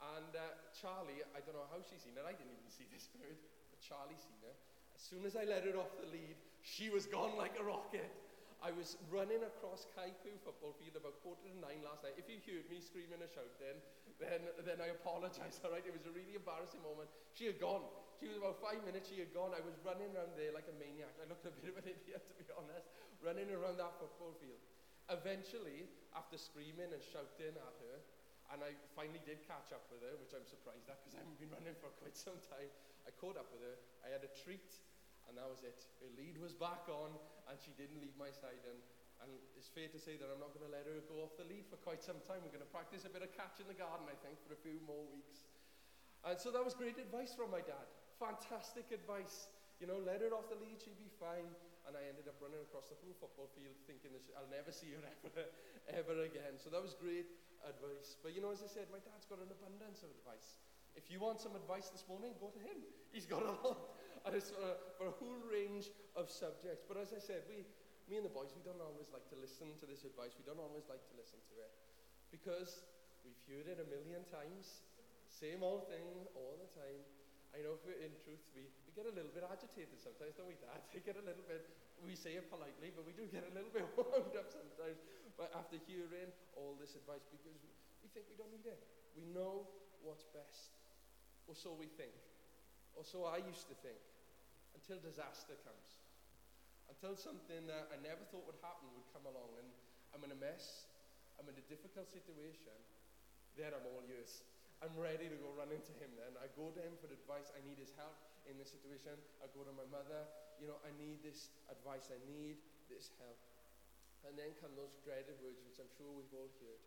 And 0.00 0.32
uh, 0.32 0.56
Charlie, 0.72 1.20
I 1.36 1.44
don't 1.44 1.54
know 1.54 1.68
how 1.68 1.82
she's 1.84 2.00
seen 2.00 2.16
it. 2.16 2.24
I 2.24 2.32
didn't 2.32 2.56
even 2.56 2.72
see 2.72 2.88
this 2.88 3.10
bird, 3.16 3.36
but 3.70 3.78
Charlie 3.82 4.18
seen 4.18 4.38
her. 4.46 4.54
As 4.96 5.02
soon 5.04 5.24
as 5.24 5.36
I 5.36 5.44
let 5.44 5.64
her 5.64 5.76
off 5.76 5.92
the 6.00 6.08
lead, 6.08 6.36
she 6.64 6.88
was 6.88 7.04
gone 7.04 7.36
like 7.36 7.56
a 7.60 7.64
rocket. 7.64 8.08
I 8.60 8.68
was 8.76 9.00
running 9.08 9.40
across 9.40 9.88
Kaipu 9.96 10.36
football 10.44 10.76
field 10.76 11.00
about 11.00 11.16
quarter 11.24 11.48
to 11.48 11.56
nine 11.64 11.80
last 11.80 12.04
night. 12.04 12.20
If 12.20 12.28
you 12.28 12.36
heard 12.44 12.68
me 12.68 12.76
screaming 12.84 13.16
and 13.16 13.32
shouting, 13.32 13.80
then, 14.20 14.44
then 14.68 14.84
I 14.84 14.92
apologize, 14.92 15.56
all 15.64 15.72
right? 15.72 15.84
It 15.84 15.96
was 15.96 16.04
a 16.04 16.12
really 16.12 16.36
embarrassing 16.36 16.84
moment. 16.84 17.08
She 17.32 17.48
had 17.48 17.56
gone. 17.56 17.88
She 18.20 18.28
was 18.28 18.36
about 18.36 18.60
five 18.60 18.84
minutes, 18.84 19.08
she 19.08 19.16
had 19.16 19.32
gone. 19.32 19.56
I 19.56 19.64
was 19.64 19.80
running 19.80 20.12
around 20.12 20.36
there 20.36 20.52
like 20.52 20.68
a 20.68 20.76
maniac. 20.76 21.16
I 21.16 21.24
looked 21.24 21.48
a 21.48 21.56
bit 21.56 21.72
of 21.72 21.80
an 21.80 21.88
idiot, 21.96 22.20
to 22.20 22.36
be 22.36 22.52
honest, 22.52 22.92
running 23.24 23.48
around 23.48 23.80
that 23.80 23.96
football 23.96 24.36
field. 24.36 24.60
Eventually, 25.08 25.88
after 26.12 26.36
screaming 26.36 26.92
and 26.92 27.00
shouting 27.00 27.56
at 27.56 27.74
her, 27.80 27.96
and 28.52 28.60
I 28.60 28.76
finally 28.92 29.24
did 29.24 29.40
catch 29.48 29.72
up 29.72 29.88
with 29.88 30.04
her, 30.04 30.20
which 30.20 30.36
I'm 30.36 30.44
surprised 30.44 30.84
at 30.92 31.00
because 31.00 31.16
I 31.16 31.24
haven't 31.24 31.40
been 31.40 31.48
running 31.48 31.72
for 31.80 31.88
quite 31.96 32.12
some 32.12 32.36
time. 32.44 32.68
I 33.08 33.10
caught 33.16 33.40
up 33.40 33.48
with 33.56 33.64
her. 33.64 33.80
I 34.04 34.12
had 34.12 34.20
a 34.20 34.32
treat, 34.36 34.68
and 35.24 35.40
that 35.40 35.48
was 35.48 35.64
it. 35.64 35.80
Her 36.04 36.12
lead 36.20 36.36
was 36.36 36.52
back 36.52 36.92
on, 36.92 37.16
and 37.48 37.56
she 37.56 37.72
didn't 37.80 38.04
leave 38.04 38.20
my 38.20 38.28
side. 38.36 38.60
And, 38.68 38.84
and 39.24 39.32
it's 39.56 39.72
fair 39.72 39.88
to 39.88 39.96
say 39.96 40.20
that 40.20 40.28
I'm 40.28 40.44
not 40.44 40.52
going 40.52 40.68
to 40.68 40.74
let 40.76 40.84
her 40.84 41.00
go 41.08 41.24
off 41.24 41.40
the 41.40 41.48
lead 41.48 41.64
for 41.72 41.80
quite 41.80 42.04
some 42.04 42.20
time. 42.28 42.44
We're 42.44 42.52
going 42.52 42.68
to 42.68 42.68
practice 42.68 43.08
a 43.08 43.12
bit 43.12 43.24
of 43.24 43.32
catch 43.32 43.64
in 43.64 43.66
the 43.72 43.78
garden, 43.80 44.04
I 44.12 44.16
think, 44.20 44.36
for 44.44 44.52
a 44.52 44.60
few 44.60 44.76
more 44.84 45.08
weeks. 45.08 45.48
And 46.20 46.36
so 46.36 46.52
that 46.52 46.60
was 46.60 46.76
great 46.76 47.00
advice 47.00 47.32
from 47.32 47.48
my 47.48 47.64
dad 47.64 47.88
fantastic 48.20 48.92
advice. 48.92 49.48
You 49.80 49.88
know, 49.88 49.96
let 50.04 50.20
her 50.20 50.30
off 50.36 50.52
the 50.52 50.60
lead, 50.60 50.76
she'd 50.78 51.00
be 51.00 51.08
fine. 51.16 51.48
And 51.88 51.96
I 51.96 52.04
ended 52.06 52.28
up 52.28 52.36
running 52.38 52.60
across 52.60 52.92
the 52.92 52.98
whole 53.00 53.16
football 53.16 53.48
field 53.56 53.74
thinking 53.88 54.12
I'll 54.36 54.52
never 54.52 54.68
see 54.70 54.92
her 54.94 55.02
ever, 55.26 55.48
ever 55.88 56.14
again. 56.28 56.60
So 56.60 56.68
that 56.70 56.78
was 56.84 56.92
great 56.92 57.26
advice. 57.64 58.20
But 58.20 58.36
you 58.36 58.44
know, 58.44 58.52
as 58.52 58.60
I 58.60 58.68
said, 58.68 58.92
my 58.92 59.00
dad's 59.00 59.24
got 59.24 59.40
an 59.40 59.48
abundance 59.48 60.04
of 60.04 60.12
advice. 60.12 60.60
If 60.92 61.08
you 61.08 61.18
want 61.18 61.40
some 61.40 61.56
advice 61.56 61.88
this 61.88 62.04
morning, 62.06 62.36
go 62.36 62.52
to 62.52 62.60
him. 62.60 62.84
He's 63.10 63.24
got 63.24 63.42
a 63.42 63.54
lot. 63.64 63.96
For 64.20 64.36
a, 64.36 64.76
for 65.00 65.08
a 65.08 65.16
whole 65.16 65.40
range 65.48 65.88
of 66.12 66.28
subjects. 66.28 66.84
But 66.84 67.00
as 67.00 67.16
I 67.16 67.18
said, 67.18 67.48
we, 67.48 67.64
me 68.04 68.20
and 68.20 68.26
the 68.28 68.30
boys, 68.30 68.52
we 68.52 68.60
don't 68.60 68.84
always 68.84 69.08
like 69.08 69.24
to 69.32 69.36
listen 69.40 69.72
to 69.80 69.88
this 69.88 70.04
advice. 70.04 70.36
We 70.36 70.44
don't 70.44 70.60
always 70.60 70.84
like 70.92 71.00
to 71.08 71.14
listen 71.16 71.40
to 71.48 71.54
it. 71.64 71.72
Because 72.28 72.84
We've 73.24 73.44
heard 73.44 73.68
it 73.68 73.78
a 73.80 73.88
million 73.88 74.24
times. 74.32 74.80
Same 75.28 75.62
old 75.62 75.88
thing 75.92 76.24
all 76.32 76.56
the 76.56 76.70
time. 76.72 77.04
I 77.50 77.66
know 77.66 77.76
in 77.86 78.14
truth 78.22 78.42
we, 78.54 78.70
we 78.86 78.90
get 78.94 79.10
a 79.10 79.14
little 79.14 79.34
bit 79.34 79.42
agitated 79.42 79.98
sometimes, 79.98 80.38
don't 80.38 80.46
we, 80.46 80.58
Dad? 80.58 80.80
We 80.94 81.02
get 81.02 81.18
a 81.18 81.24
little 81.26 81.42
bit, 81.44 81.66
we 82.02 82.14
say 82.14 82.38
it 82.38 82.46
politely, 82.46 82.94
but 82.94 83.02
we 83.02 83.12
do 83.12 83.26
get 83.26 83.42
a 83.46 83.52
little 83.52 83.70
bit 83.74 83.84
wound 83.98 84.34
up 84.38 84.48
sometimes 84.50 85.02
but 85.40 85.48
after 85.56 85.80
hearing 85.88 86.28
all 86.52 86.76
this 86.76 86.92
advice 86.92 87.24
because 87.32 87.56
we 88.04 88.12
think 88.12 88.28
we 88.28 88.36
don't 88.36 88.52
need 88.52 88.68
it. 88.68 88.76
We 89.16 89.24
know 89.24 89.64
what's 90.04 90.28
best. 90.36 90.76
Or 91.48 91.56
so 91.56 91.72
we 91.72 91.88
think. 91.96 92.12
Or 92.92 93.08
so 93.08 93.24
I 93.24 93.40
used 93.40 93.64
to 93.72 93.76
think. 93.80 93.96
Until 94.76 95.00
disaster 95.00 95.56
comes. 95.64 96.04
Until 96.92 97.16
something 97.16 97.64
that 97.72 97.88
I 97.88 97.96
never 98.04 98.20
thought 98.28 98.44
would 98.44 98.60
happen 98.60 98.92
would 98.92 99.08
come 99.16 99.24
along 99.24 99.56
and 99.56 99.68
I'm 100.12 100.20
in 100.28 100.36
a 100.36 100.36
mess. 100.36 100.84
I'm 101.40 101.48
in 101.48 101.56
a 101.56 101.64
difficult 101.72 102.12
situation. 102.12 102.76
Then 103.56 103.72
I'm 103.72 103.88
all 103.88 104.04
yours. 104.04 104.44
I'm 104.80 104.96
ready 104.96 105.28
to 105.28 105.36
go 105.36 105.52
run 105.52 105.68
into 105.68 105.92
him 106.00 106.08
then. 106.16 106.32
I 106.40 106.48
go 106.56 106.72
to 106.72 106.80
him 106.80 106.96
for 106.96 107.12
advice. 107.12 107.52
I 107.52 107.60
need 107.68 107.76
his 107.76 107.92
help 108.00 108.16
in 108.48 108.56
this 108.56 108.72
situation. 108.72 109.12
I 109.44 109.46
go 109.52 109.60
to 109.60 109.72
my 109.76 109.84
mother. 109.92 110.24
You 110.56 110.72
know, 110.72 110.80
I 110.80 110.92
need 110.96 111.20
this 111.20 111.52
advice. 111.68 112.08
I 112.08 112.16
need 112.24 112.56
this 112.88 113.12
help. 113.20 113.36
And 114.24 114.40
then 114.40 114.56
come 114.56 114.72
those 114.76 114.96
dreaded 115.04 115.36
words, 115.44 115.60
which 115.68 115.76
I'm 115.76 115.92
sure 116.00 116.08
we've 116.08 116.32
all 116.32 116.48
heard. 116.64 116.80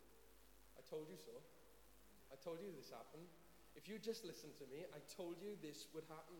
I 0.74 0.82
told 0.90 1.06
you 1.06 1.14
so. 1.14 1.38
I 2.34 2.36
told 2.42 2.58
you 2.58 2.74
this 2.74 2.90
happened. 2.90 3.30
If 3.78 3.86
you 3.86 4.02
just 4.02 4.26
listened 4.26 4.58
to 4.58 4.66
me, 4.74 4.82
I 4.90 4.98
told 5.06 5.38
you 5.38 5.54
this 5.62 5.86
would 5.94 6.06
happen. 6.10 6.38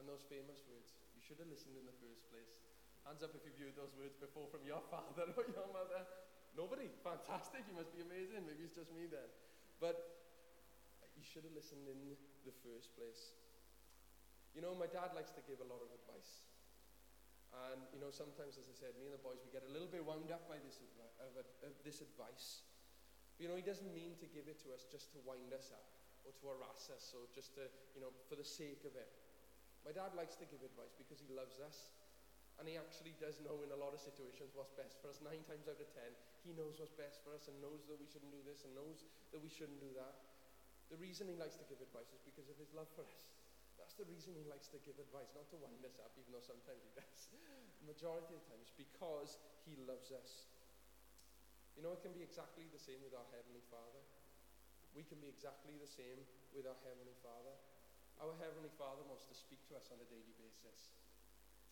And 0.00 0.08
those 0.08 0.24
famous 0.28 0.64
words. 0.64 0.96
You 1.12 1.20
should 1.20 1.40
have 1.40 1.48
listened 1.52 1.76
in 1.76 1.84
the 1.84 1.96
first 2.00 2.24
place. 2.32 2.56
Hands 3.04 3.20
up 3.20 3.36
if 3.36 3.44
you've 3.44 3.60
heard 3.60 3.76
those 3.76 3.92
words 4.00 4.16
before 4.16 4.48
from 4.48 4.64
your 4.64 4.80
father 4.92 5.28
or 5.28 5.44
your 5.44 5.68
mother. 5.76 6.08
Nobody. 6.56 6.88
Fantastic. 7.04 7.68
You 7.68 7.76
must 7.76 7.92
be 7.92 8.00
amazing. 8.00 8.48
Maybe 8.48 8.64
it's 8.64 8.76
just 8.76 8.88
me 8.96 9.08
then. 9.08 9.28
But 9.76 10.15
should 11.26 11.42
have 11.42 11.52
listened 11.58 11.90
in 11.90 12.14
the 12.46 12.54
first 12.62 12.94
place. 12.94 13.34
You 14.54 14.62
know, 14.62 14.72
my 14.78 14.86
dad 14.86 15.12
likes 15.12 15.34
to 15.34 15.42
give 15.44 15.58
a 15.58 15.68
lot 15.68 15.82
of 15.82 15.90
advice. 15.90 16.46
And, 17.52 17.82
you 17.90 18.00
know, 18.00 18.14
sometimes, 18.14 18.56
as 18.56 18.70
I 18.70 18.76
said, 18.78 18.94
me 18.96 19.10
and 19.10 19.16
the 19.16 19.22
boys, 19.22 19.42
we 19.42 19.50
get 19.50 19.66
a 19.66 19.72
little 19.72 19.90
bit 19.90 20.06
wound 20.06 20.30
up 20.30 20.46
by 20.46 20.62
this, 20.62 20.78
of, 21.20 21.34
of 21.36 21.74
this 21.82 22.00
advice. 22.00 22.64
But, 23.36 23.42
you 23.44 23.48
know, 23.50 23.58
he 23.58 23.64
doesn't 23.64 23.90
mean 23.90 24.16
to 24.22 24.26
give 24.30 24.46
it 24.46 24.62
to 24.64 24.72
us 24.72 24.86
just 24.88 25.12
to 25.12 25.18
wind 25.26 25.52
us 25.52 25.74
up 25.74 25.84
or 26.24 26.32
to 26.36 26.44
harass 26.46 26.88
us 26.92 27.12
or 27.12 27.28
just 27.32 27.54
to, 27.60 27.68
you 27.92 28.00
know, 28.00 28.12
for 28.28 28.36
the 28.36 28.44
sake 28.46 28.84
of 28.88 28.96
it. 28.96 29.08
My 29.84 29.92
dad 29.94 30.16
likes 30.18 30.34
to 30.42 30.46
give 30.48 30.64
advice 30.64 30.96
because 30.96 31.20
he 31.20 31.28
loves 31.30 31.60
us. 31.60 31.94
And 32.56 32.64
he 32.64 32.80
actually 32.80 33.12
does 33.20 33.36
know 33.44 33.60
in 33.60 33.68
a 33.68 33.76
lot 33.76 33.92
of 33.92 34.00
situations 34.00 34.56
what's 34.56 34.72
best 34.72 34.96
for 35.04 35.12
us. 35.12 35.20
Nine 35.20 35.44
times 35.44 35.68
out 35.68 35.76
of 35.76 35.88
ten, 35.92 36.08
he 36.40 36.56
knows 36.56 36.80
what's 36.80 36.96
best 36.96 37.20
for 37.20 37.36
us 37.36 37.52
and 37.52 37.56
knows 37.60 37.84
that 37.84 38.00
we 38.00 38.08
shouldn't 38.08 38.32
do 38.32 38.40
this 38.48 38.64
and 38.64 38.72
knows 38.72 39.04
that 39.28 39.44
we 39.44 39.52
shouldn't 39.52 39.76
do 39.76 39.92
that. 39.92 40.25
The 40.90 40.98
reason 40.98 41.26
he 41.26 41.34
likes 41.34 41.58
to 41.58 41.66
give 41.66 41.82
advice 41.82 42.14
is 42.14 42.22
because 42.22 42.46
of 42.46 42.56
his 42.56 42.70
love 42.70 42.86
for 42.94 43.02
us. 43.02 43.26
That's 43.76 43.98
the 43.98 44.08
reason 44.08 44.32
he 44.32 44.46
likes 44.48 44.70
to 44.72 44.80
give 44.82 44.96
advice, 44.96 45.28
not 45.36 45.50
to 45.52 45.58
wind 45.60 45.84
us 45.84 46.00
up, 46.00 46.14
even 46.16 46.32
though 46.32 46.44
sometimes 46.44 46.80
he 46.80 46.92
does. 47.00 47.28
The 47.82 47.86
majority 47.86 48.32
of 48.32 48.40
the 48.46 48.48
times, 48.56 48.72
because 48.78 49.36
he 49.68 49.76
loves 49.84 50.14
us. 50.14 50.48
You 51.76 51.84
know, 51.84 51.92
it 51.92 52.00
can 52.00 52.16
be 52.16 52.24
exactly 52.24 52.70
the 52.72 52.80
same 52.80 53.04
with 53.04 53.12
our 53.12 53.26
Heavenly 53.36 53.60
Father. 53.68 54.00
We 54.96 55.04
can 55.04 55.20
be 55.20 55.28
exactly 55.28 55.76
the 55.76 55.90
same 55.90 56.24
with 56.56 56.64
our 56.64 56.78
Heavenly 56.88 57.12
Father. 57.20 57.52
Our 58.16 58.32
Heavenly 58.40 58.72
Father 58.80 59.04
wants 59.04 59.28
to 59.28 59.36
speak 59.36 59.60
to 59.68 59.76
us 59.76 59.92
on 59.92 60.00
a 60.00 60.08
daily 60.08 60.32
basis. 60.40 60.96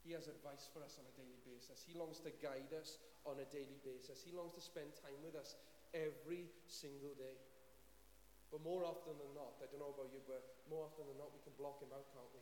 He 0.04 0.12
has 0.12 0.28
advice 0.28 0.68
for 0.68 0.84
us 0.84 1.00
on 1.00 1.08
a 1.08 1.14
daily 1.16 1.40
basis. 1.48 1.80
He 1.80 1.96
longs 1.96 2.20
to 2.28 2.30
guide 2.44 2.68
us 2.76 3.00
on 3.24 3.40
a 3.40 3.48
daily 3.48 3.80
basis. 3.80 4.20
He 4.20 4.36
longs 4.36 4.52
to 4.52 4.60
spend 4.60 4.92
time 5.00 5.16
with 5.24 5.32
us 5.32 5.56
every 5.96 6.52
single 6.68 7.16
day. 7.16 7.40
But 8.54 8.62
more 8.62 8.86
often 8.86 9.18
than 9.18 9.34
not, 9.34 9.58
I 9.58 9.66
don't 9.66 9.82
know 9.82 9.90
about 9.90 10.14
you, 10.14 10.22
but 10.30 10.62
more 10.70 10.86
often 10.86 11.10
than 11.10 11.18
not, 11.18 11.34
we 11.34 11.42
can 11.42 11.50
block 11.58 11.82
him 11.82 11.90
out, 11.90 12.06
can't 12.14 12.30
we? 12.30 12.38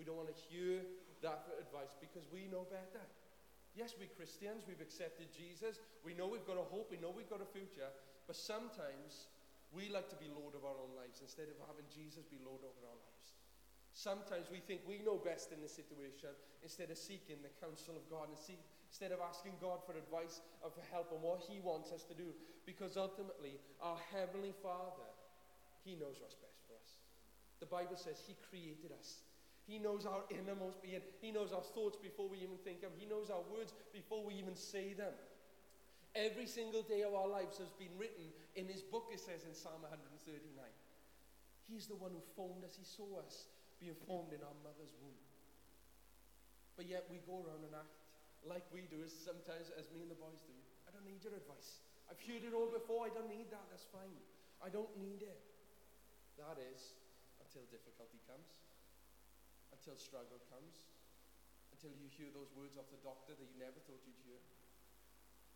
We 0.00 0.08
don't 0.08 0.16
want 0.16 0.32
to 0.32 0.38
hear 0.48 0.80
that 1.20 1.44
advice 1.60 1.92
because 2.00 2.24
we 2.32 2.48
know 2.48 2.64
better. 2.72 3.04
Yes, 3.76 3.92
we're 4.00 4.08
Christians, 4.16 4.64
we've 4.64 4.80
accepted 4.80 5.28
Jesus, 5.28 5.84
we 6.00 6.16
know 6.16 6.24
we've 6.24 6.48
got 6.48 6.56
a 6.56 6.64
hope, 6.64 6.88
we 6.88 6.96
know 6.96 7.12
we've 7.12 7.28
got 7.28 7.44
a 7.44 7.50
future, 7.52 7.92
but 8.24 8.32
sometimes 8.32 9.28
we 9.76 9.92
like 9.92 10.08
to 10.08 10.16
be 10.16 10.32
Lord 10.32 10.56
of 10.56 10.64
our 10.64 10.80
own 10.80 10.96
lives 10.96 11.20
instead 11.20 11.52
of 11.52 11.60
having 11.68 11.84
Jesus 11.92 12.24
be 12.24 12.40
Lord 12.40 12.64
over 12.64 12.80
our 12.88 12.96
lives. 12.96 13.36
Sometimes 13.92 14.48
we 14.48 14.64
think 14.64 14.88
we 14.88 15.04
know 15.04 15.20
best 15.20 15.52
in 15.52 15.60
the 15.60 15.68
situation 15.68 16.32
instead 16.64 16.88
of 16.88 16.96
seeking 16.96 17.44
the 17.44 17.52
counsel 17.60 17.92
of 17.92 18.08
God 18.08 18.32
and 18.32 18.40
see, 18.40 18.56
instead 18.88 19.12
of 19.12 19.20
asking 19.20 19.60
God 19.60 19.84
for 19.84 20.00
advice 20.00 20.40
or 20.64 20.72
for 20.72 20.80
help 20.88 21.12
on 21.12 21.20
what 21.20 21.44
He 21.44 21.60
wants 21.60 21.92
us 21.92 22.08
to 22.08 22.16
do. 22.16 22.32
Because 22.64 22.96
ultimately, 22.96 23.60
our 23.84 24.00
Heavenly 24.12 24.56
Father 24.64 25.12
he 25.86 25.94
knows 25.94 26.18
what's 26.18 26.34
best 26.34 26.58
for 26.66 26.74
us. 26.74 26.98
The 27.62 27.70
Bible 27.70 27.94
says 27.94 28.18
He 28.26 28.34
created 28.50 28.90
us. 28.90 29.22
He 29.70 29.78
knows 29.78 30.02
our 30.02 30.26
innermost 30.34 30.82
being. 30.82 30.98
He 31.22 31.30
knows 31.30 31.54
our 31.54 31.62
thoughts 31.62 31.94
before 31.94 32.26
we 32.26 32.42
even 32.42 32.58
think 32.66 32.82
them. 32.82 32.90
He 32.98 33.06
knows 33.06 33.30
our 33.30 33.46
words 33.46 33.70
before 33.94 34.26
we 34.26 34.34
even 34.34 34.58
say 34.58 34.98
them. 34.98 35.14
Every 36.18 36.50
single 36.50 36.82
day 36.82 37.06
of 37.06 37.14
our 37.14 37.30
lives 37.30 37.58
has 37.62 37.70
been 37.78 37.94
written 37.94 38.34
in 38.58 38.66
His 38.66 38.82
book, 38.82 39.14
it 39.14 39.22
says 39.22 39.46
in 39.46 39.54
Psalm 39.54 39.86
139. 39.86 40.26
He's 41.70 41.86
the 41.86 41.98
one 41.98 42.10
who 42.10 42.22
formed 42.34 42.66
us. 42.66 42.74
He 42.74 42.86
saw 42.86 43.22
us 43.22 43.46
being 43.78 43.98
formed 44.06 44.34
in 44.34 44.42
our 44.42 44.58
mother's 44.66 44.94
womb. 44.98 45.22
But 46.74 46.90
yet 46.90 47.06
we 47.10 47.22
go 47.26 47.46
around 47.46 47.62
and 47.62 47.74
act 47.74 47.94
like 48.46 48.62
we 48.70 48.86
do, 48.86 49.02
sometimes 49.06 49.70
as 49.74 49.90
me 49.90 50.02
and 50.02 50.10
the 50.10 50.18
boys 50.18 50.38
do. 50.46 50.54
I 50.86 50.94
don't 50.94 51.06
need 51.06 51.22
your 51.26 51.34
advice. 51.34 51.82
I've 52.06 52.22
heard 52.22 52.46
it 52.46 52.54
all 52.54 52.70
before. 52.70 53.06
I 53.06 53.10
don't 53.10 53.26
need 53.26 53.50
that. 53.50 53.66
That's 53.70 53.86
fine. 53.90 54.14
I 54.62 54.70
don't 54.70 54.94
need 54.94 55.26
it. 55.26 55.42
That 56.36 56.60
is 56.60 56.96
until 57.40 57.64
difficulty 57.72 58.20
comes, 58.28 58.60
until 59.72 59.96
struggle 59.96 60.40
comes, 60.52 60.84
until 61.72 61.92
you 61.96 62.08
hear 62.12 62.28
those 62.32 62.52
words 62.52 62.76
off 62.76 62.88
the 62.92 63.00
doctor 63.00 63.32
that 63.36 63.48
you 63.48 63.56
never 63.56 63.80
thought 63.84 64.00
you'd 64.04 64.20
hear, 64.24 64.40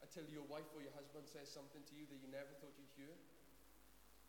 until 0.00 0.24
your 0.32 0.44
wife 0.48 0.68
or 0.72 0.80
your 0.80 0.96
husband 0.96 1.28
says 1.28 1.52
something 1.52 1.84
to 1.84 1.92
you 1.92 2.08
that 2.08 2.18
you 2.20 2.28
never 2.32 2.52
thought 2.60 2.72
you'd 2.80 2.96
hear, 2.96 3.12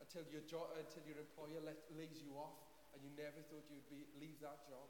until 0.03 0.27
your, 0.27 0.43
jo- 0.43 0.71
until 0.75 1.03
your 1.07 1.19
employer 1.21 1.61
let, 1.63 1.77
lays 1.95 2.19
you 2.19 2.35
off 2.35 2.57
and 2.91 2.99
you 2.99 3.11
never 3.15 3.39
thought 3.47 3.63
you'd 3.71 3.87
be, 3.87 4.03
leave 4.19 4.35
that 4.43 4.67
job. 4.67 4.89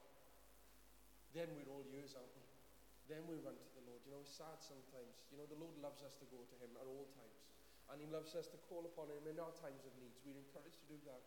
Then 1.35 1.51
we're 1.53 1.69
all 1.69 1.85
yours, 1.85 2.17
aren't 2.17 2.33
we? 2.33 2.47
Then 3.05 3.21
we 3.27 3.37
run 3.43 3.55
to 3.59 3.69
the 3.75 3.83
Lord. 3.85 4.01
You 4.07 4.15
know, 4.15 4.23
it's 4.23 4.33
sad 4.33 4.57
sometimes. 4.63 5.27
You 5.29 5.37
know, 5.37 5.47
the 5.47 5.59
Lord 5.59 5.75
loves 5.83 6.01
us 6.01 6.15
to 6.23 6.25
go 6.31 6.41
to 6.41 6.55
Him 6.63 6.73
at 6.79 6.87
all 6.87 7.07
times. 7.13 7.39
And 7.91 7.99
He 7.99 8.07
loves 8.07 8.33
us 8.39 8.47
to 8.55 8.57
call 8.71 8.87
upon 8.87 9.11
Him 9.11 9.27
in 9.27 9.37
our 9.37 9.51
times 9.59 9.83
of 9.83 9.91
needs. 9.99 10.23
We're 10.23 10.39
encouraged 10.39 10.79
to 10.79 10.87
do 10.87 10.99
that. 11.11 11.21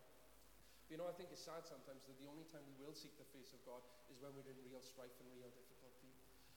You 0.94 1.02
know, 1.02 1.10
I 1.10 1.18
think 1.18 1.34
it's 1.34 1.42
sad 1.42 1.66
sometimes 1.66 2.06
that 2.06 2.14
the 2.22 2.30
only 2.30 2.46
time 2.54 2.62
we 2.70 2.78
will 2.78 2.94
seek 2.94 3.18
the 3.18 3.26
face 3.34 3.50
of 3.50 3.58
God 3.66 3.82
is 4.14 4.22
when 4.22 4.30
we're 4.30 4.46
in 4.46 4.54
real 4.62 4.78
strife 4.78 5.10
and 5.18 5.26
real 5.34 5.50
difficulty. 5.50 6.06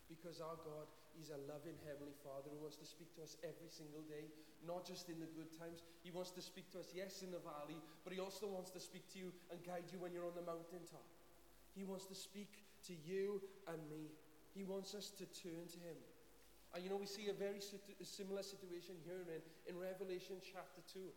Because 0.05 0.45
our 0.45 0.61
God 0.61 0.85
is 1.17 1.33
a 1.33 1.41
loving 1.49 1.73
Heavenly 1.81 2.13
Father 2.21 2.53
who 2.53 2.61
wants 2.61 2.77
to 2.77 2.85
speak 2.85 3.09
to 3.17 3.25
us 3.25 3.33
every 3.41 3.65
single 3.65 4.05
day, 4.05 4.29
not 4.61 4.85
just 4.85 5.09
in 5.09 5.17
the 5.17 5.25
good 5.33 5.49
times. 5.57 5.81
He 6.05 6.13
wants 6.13 6.29
to 6.37 6.45
speak 6.45 6.69
to 6.77 6.85
us, 6.85 6.93
yes, 6.93 7.25
in 7.25 7.33
the 7.33 7.41
valley, 7.41 7.81
but 8.05 8.13
He 8.13 8.21
also 8.21 8.45
wants 8.45 8.69
to 8.77 8.79
speak 8.79 9.09
to 9.09 9.25
you 9.25 9.33
and 9.49 9.57
guide 9.65 9.89
you 9.89 9.97
when 9.97 10.13
you're 10.13 10.29
on 10.29 10.37
the 10.37 10.45
mountaintop. 10.45 11.01
He 11.73 11.81
wants 11.81 12.05
to 12.05 12.13
speak 12.13 12.61
to 12.85 12.93
you 12.93 13.41
and 13.65 13.81
me. 13.89 14.13
He 14.53 14.61
wants 14.61 14.93
us 14.93 15.09
to 15.17 15.25
turn 15.33 15.65
to 15.65 15.79
Him. 15.81 15.97
And 16.77 16.85
you 16.85 16.93
know, 16.93 17.01
we 17.01 17.09
see 17.09 17.33
a 17.33 17.37
very 17.41 17.57
similar 18.05 18.45
situation 18.45 19.01
here 19.01 19.17
in, 19.17 19.41
in 19.65 19.73
Revelation 19.81 20.37
chapter 20.45 20.85
2 20.93 21.09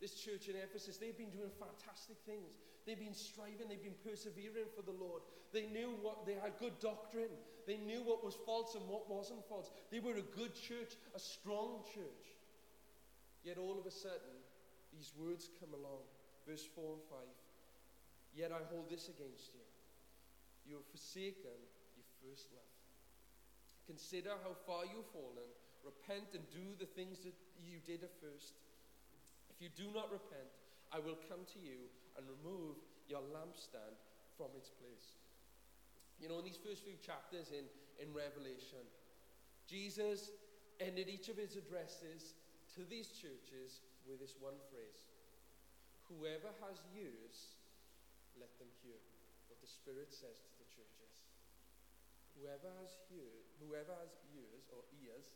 this 0.00 0.14
church 0.14 0.48
in 0.48 0.56
Ephesus, 0.56 0.96
they've 0.96 1.16
been 1.16 1.30
doing 1.30 1.52
fantastic 1.60 2.16
things. 2.24 2.56
They've 2.86 2.98
been 2.98 3.14
striving, 3.14 3.68
they've 3.68 3.82
been 3.82 4.00
persevering 4.00 4.72
for 4.74 4.80
the 4.80 4.96
Lord. 4.96 5.20
They 5.52 5.68
knew 5.68 5.92
what 6.00 6.24
they 6.24 6.34
had 6.40 6.56
good 6.58 6.80
doctrine. 6.80 7.30
They 7.66 7.76
knew 7.76 8.00
what 8.02 8.24
was 8.24 8.36
false 8.46 8.74
and 8.74 8.88
what 8.88 9.10
wasn't 9.10 9.46
false. 9.46 9.70
They 9.92 10.00
were 10.00 10.16
a 10.16 10.26
good 10.36 10.56
church, 10.56 10.96
a 11.14 11.20
strong 11.20 11.84
church. 11.92 12.32
Yet 13.44 13.58
all 13.58 13.78
of 13.78 13.84
a 13.84 13.90
sudden, 13.90 14.40
these 14.92 15.12
words 15.16 15.48
come 15.60 15.76
along. 15.76 16.02
Verse 16.48 16.66
4 16.74 16.96
and 16.96 17.04
5. 17.08 17.18
Yet 18.34 18.52
I 18.52 18.64
hold 18.72 18.88
this 18.88 19.12
against 19.12 19.52
you. 19.52 19.64
You 20.64 20.76
have 20.80 20.88
forsaken 20.88 21.60
your 21.96 22.08
first 22.24 22.48
love. 22.52 22.72
Consider 23.86 24.32
how 24.42 24.56
far 24.66 24.84
you've 24.86 25.12
fallen. 25.12 25.50
Repent 25.84 26.32
and 26.34 26.44
do 26.52 26.76
the 26.78 26.86
things 26.86 27.20
that 27.24 27.34
you 27.60 27.80
did 27.84 28.04
at 28.04 28.14
first. 28.20 28.54
If 29.60 29.68
you 29.68 29.76
do 29.76 29.92
not 29.92 30.08
repent, 30.08 30.48
I 30.88 31.04
will 31.04 31.20
come 31.28 31.44
to 31.52 31.60
you 31.60 31.84
and 32.16 32.24
remove 32.24 32.80
your 33.12 33.20
lampstand 33.28 33.92
from 34.40 34.56
its 34.56 34.72
place. 34.72 35.20
You 36.16 36.32
know, 36.32 36.40
in 36.40 36.48
these 36.48 36.56
first 36.56 36.80
few 36.80 36.96
chapters 36.96 37.52
in, 37.52 37.68
in 38.00 38.08
Revelation, 38.16 38.80
Jesus 39.68 40.32
ended 40.80 41.12
each 41.12 41.28
of 41.28 41.36
his 41.36 41.60
addresses 41.60 42.40
to 42.72 42.88
these 42.88 43.12
churches 43.12 43.84
with 44.08 44.16
this 44.24 44.32
one 44.40 44.56
phrase 44.72 45.12
Whoever 46.08 46.56
has 46.64 46.80
ears, 46.96 47.60
let 48.40 48.56
them 48.56 48.72
hear 48.80 48.96
what 49.52 49.60
the 49.60 49.68
Spirit 49.68 50.08
says 50.08 50.40
to 50.40 50.52
the 50.56 50.68
churches. 50.72 51.20
Whoever 52.32 52.72
has, 52.80 52.96
hear, 53.12 53.44
whoever 53.60 53.92
has 54.00 54.16
ears 54.32 54.64
or 54.72 54.88
ears, 55.04 55.28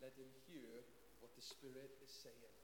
let 0.00 0.16
them 0.16 0.32
hear 0.48 0.88
what 1.20 1.36
the 1.36 1.44
Spirit 1.44 1.92
is 2.00 2.08
saying. 2.08 2.63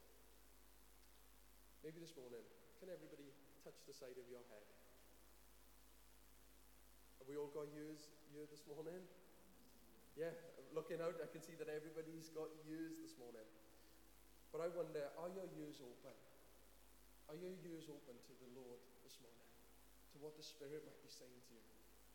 Maybe 1.81 1.97
this 1.97 2.13
morning, 2.13 2.45
can 2.77 2.93
everybody 2.93 3.33
touch 3.65 3.81
the 3.89 3.97
side 3.97 4.13
of 4.21 4.29
your 4.29 4.45
head? 4.53 4.69
Have 7.17 7.25
we 7.25 7.41
all 7.41 7.49
got 7.49 7.73
ears 7.73 8.13
here 8.37 8.45
this 8.53 8.69
morning? 8.69 9.01
Yeah, 10.13 10.37
looking 10.77 11.01
out, 11.01 11.17
I 11.25 11.29
can 11.33 11.41
see 11.41 11.57
that 11.57 11.73
everybody's 11.73 12.29
got 12.37 12.53
ears 12.69 13.01
this 13.01 13.17
morning. 13.17 13.49
But 14.53 14.61
I 14.61 14.69
wonder, 14.69 15.09
are 15.17 15.33
your 15.33 15.49
ears 15.57 15.81
open? 15.81 16.13
Are 17.33 17.39
your 17.41 17.57
ears 17.65 17.89
open 17.89 18.21
to 18.29 18.33
the 18.45 18.51
Lord 18.53 18.85
this 19.01 19.17
morning? 19.25 19.49
To 20.13 20.21
what 20.21 20.37
the 20.37 20.45
Spirit 20.45 20.85
might 20.85 21.01
be 21.01 21.09
saying 21.09 21.41
to 21.49 21.53
you? 21.57 21.65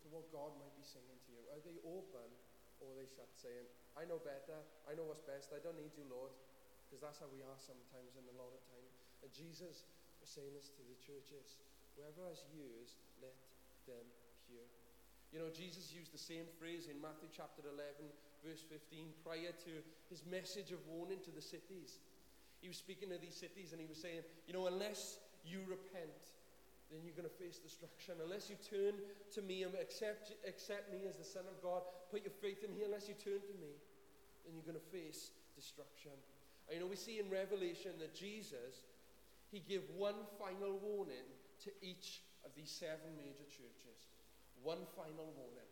To 0.06 0.14
what 0.14 0.30
God 0.30 0.54
might 0.62 0.78
be 0.78 0.86
saying 0.86 1.18
to 1.26 1.30
you? 1.34 1.42
Are 1.50 1.62
they 1.66 1.82
open 1.82 2.30
or 2.78 2.94
are 2.94 2.98
they 3.02 3.10
shut, 3.10 3.34
saying, 3.34 3.66
I 3.98 4.06
know 4.06 4.22
better, 4.22 4.62
I 4.86 4.94
know 4.94 5.10
what's 5.10 5.26
best, 5.26 5.50
I 5.58 5.64
don't 5.64 5.80
need 5.82 5.98
you, 5.98 6.06
Lord? 6.06 6.38
Because 6.86 7.02
that's 7.02 7.18
how 7.18 7.32
we 7.34 7.42
are 7.42 7.58
sometimes 7.58 8.14
and 8.14 8.30
a 8.30 8.36
lot 8.38 8.54
of 8.54 8.62
time. 8.70 8.95
And 9.26 9.34
Jesus 9.34 9.90
was 10.22 10.30
saying 10.30 10.54
this 10.54 10.70
to 10.78 10.86
the 10.86 11.02
churches 11.02 11.58
whoever 11.98 12.30
has 12.30 12.46
ears, 12.54 12.94
let 13.18 13.34
them 13.90 14.06
hear. 14.46 14.62
You 15.34 15.42
know, 15.42 15.50
Jesus 15.50 15.90
used 15.90 16.14
the 16.14 16.22
same 16.22 16.46
phrase 16.62 16.86
in 16.86 17.02
Matthew 17.02 17.34
chapter 17.34 17.66
11, 17.66 18.06
verse 18.46 18.62
15, 18.70 19.26
prior 19.26 19.50
to 19.66 19.74
his 20.14 20.22
message 20.30 20.70
of 20.70 20.84
warning 20.86 21.18
to 21.26 21.34
the 21.34 21.42
cities. 21.42 21.98
He 22.62 22.70
was 22.70 22.78
speaking 22.78 23.10
to 23.10 23.18
these 23.18 23.34
cities 23.34 23.74
and 23.74 23.82
he 23.82 23.90
was 23.90 23.98
saying, 23.98 24.22
you 24.46 24.54
know, 24.54 24.70
unless 24.70 25.18
you 25.42 25.66
repent, 25.66 26.38
then 26.94 27.02
you're 27.02 27.18
going 27.18 27.26
to 27.26 27.42
face 27.42 27.58
destruction. 27.58 28.22
Unless 28.22 28.54
you 28.54 28.62
turn 28.62 28.94
to 29.34 29.42
me 29.42 29.66
and 29.66 29.74
accept, 29.74 30.38
accept 30.46 30.94
me 30.94 31.10
as 31.10 31.18
the 31.18 31.26
Son 31.26 31.50
of 31.50 31.58
God, 31.66 31.82
put 32.14 32.22
your 32.22 32.36
faith 32.46 32.62
in 32.62 32.70
me, 32.78 32.86
unless 32.86 33.10
you 33.10 33.18
turn 33.18 33.42
to 33.42 33.56
me, 33.58 33.74
then 34.46 34.54
you're 34.54 34.70
going 34.70 34.78
to 34.78 34.92
face 34.94 35.34
destruction. 35.58 36.14
And, 36.70 36.78
you 36.78 36.82
know, 36.86 36.90
we 36.90 36.96
see 36.96 37.18
in 37.18 37.30
Revelation 37.30 37.98
that 38.00 38.14
Jesus, 38.14 38.86
he 39.52 39.60
gave 39.60 39.84
one 39.96 40.26
final 40.40 40.80
warning 40.82 41.26
to 41.64 41.70
each 41.82 42.22
of 42.44 42.52
these 42.56 42.70
seven 42.70 43.16
major 43.18 43.46
churches. 43.50 44.10
One 44.62 44.86
final 44.96 45.32
warning. 45.38 45.70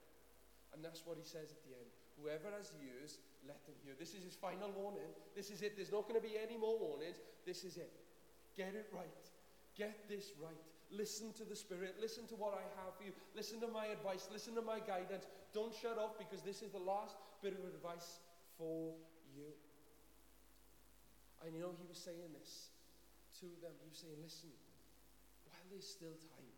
And 0.74 0.84
that's 0.84 1.06
what 1.06 1.18
he 1.18 1.26
says 1.26 1.54
at 1.54 1.62
the 1.66 1.74
end. 1.78 1.90
Whoever 2.18 2.50
has 2.58 2.74
ears, 2.82 3.18
let 3.48 3.66
them 3.66 3.76
hear. 3.84 3.94
This 3.98 4.14
is 4.14 4.24
his 4.24 4.36
final 4.36 4.70
warning. 4.74 5.10
This 5.36 5.50
is 5.50 5.62
it. 5.62 5.76
There's 5.76 5.92
not 5.92 6.10
going 6.10 6.20
to 6.20 6.26
be 6.26 6.38
any 6.38 6.58
more 6.58 6.78
warnings. 6.78 7.18
This 7.46 7.64
is 7.64 7.78
it. 7.78 7.94
Get 8.58 8.74
it 8.74 8.90
right. 8.94 9.26
Get 9.78 10.10
this 10.10 10.34
right. 10.42 10.62
Listen 10.92 11.34
to 11.34 11.44
the 11.44 11.56
Spirit. 11.56 11.96
Listen 12.00 12.28
to 12.28 12.36
what 12.36 12.54
I 12.54 12.62
have 12.82 12.94
for 12.98 13.04
you. 13.04 13.14
Listen 13.36 13.60
to 13.62 13.68
my 13.68 13.88
advice. 13.88 14.30
Listen 14.32 14.54
to 14.56 14.62
my 14.62 14.80
guidance. 14.80 15.26
Don't 15.54 15.74
shut 15.74 15.98
off 15.98 16.18
because 16.18 16.42
this 16.42 16.62
is 16.62 16.72
the 16.72 16.82
last 16.82 17.16
bit 17.42 17.54
of 17.54 17.66
advice 17.66 18.22
for 18.58 18.94
you. 19.34 19.50
And 21.46 21.56
you 21.56 21.62
know, 21.62 21.74
he 21.82 21.86
was 21.90 21.98
saying 21.98 22.30
this 22.38 22.73
to 23.44 23.60
them. 23.60 23.76
Listen, 24.24 24.56
while 25.44 25.66
there's 25.68 25.88
still 25.88 26.16
time, 26.32 26.56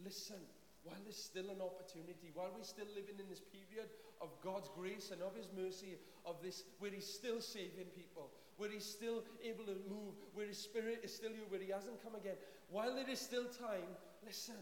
listen 0.00 0.40
while 0.88 0.96
there's 1.04 1.20
still 1.20 1.50
an 1.50 1.60
opportunity, 1.60 2.30
while 2.32 2.48
we're 2.56 2.64
still 2.64 2.88
living 2.94 3.18
in 3.18 3.28
this 3.28 3.44
period 3.44 3.92
of 4.24 4.30
God's 4.42 4.70
grace 4.72 5.10
and 5.12 5.20
of 5.22 5.34
His 5.34 5.52
mercy, 5.52 6.00
of 6.24 6.40
this, 6.42 6.64
where 6.78 6.90
He's 6.90 7.08
still 7.08 7.40
saving 7.40 7.92
people, 7.96 8.30
where 8.56 8.70
He's 8.70 8.86
still 8.86 9.20
able 9.44 9.64
to 9.68 9.76
move, 9.84 10.14
where 10.34 10.46
His 10.46 10.58
Spirit 10.58 11.00
is 11.02 11.14
still 11.14 11.30
here, 11.30 11.44
where 11.48 11.60
He 11.60 11.68
hasn't 11.68 12.02
come 12.02 12.14
again, 12.14 12.40
while 12.70 12.94
there 12.94 13.08
is 13.08 13.20
still 13.20 13.44
time, 13.44 13.90
listen. 14.24 14.60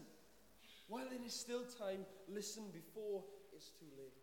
While 0.87 1.07
there 1.09 1.23
is 1.23 1.33
still 1.33 1.63
time, 1.79 2.03
listen 2.27 2.63
before 2.71 3.23
it's 3.55 3.71
too 3.75 3.91
late. 3.99 4.15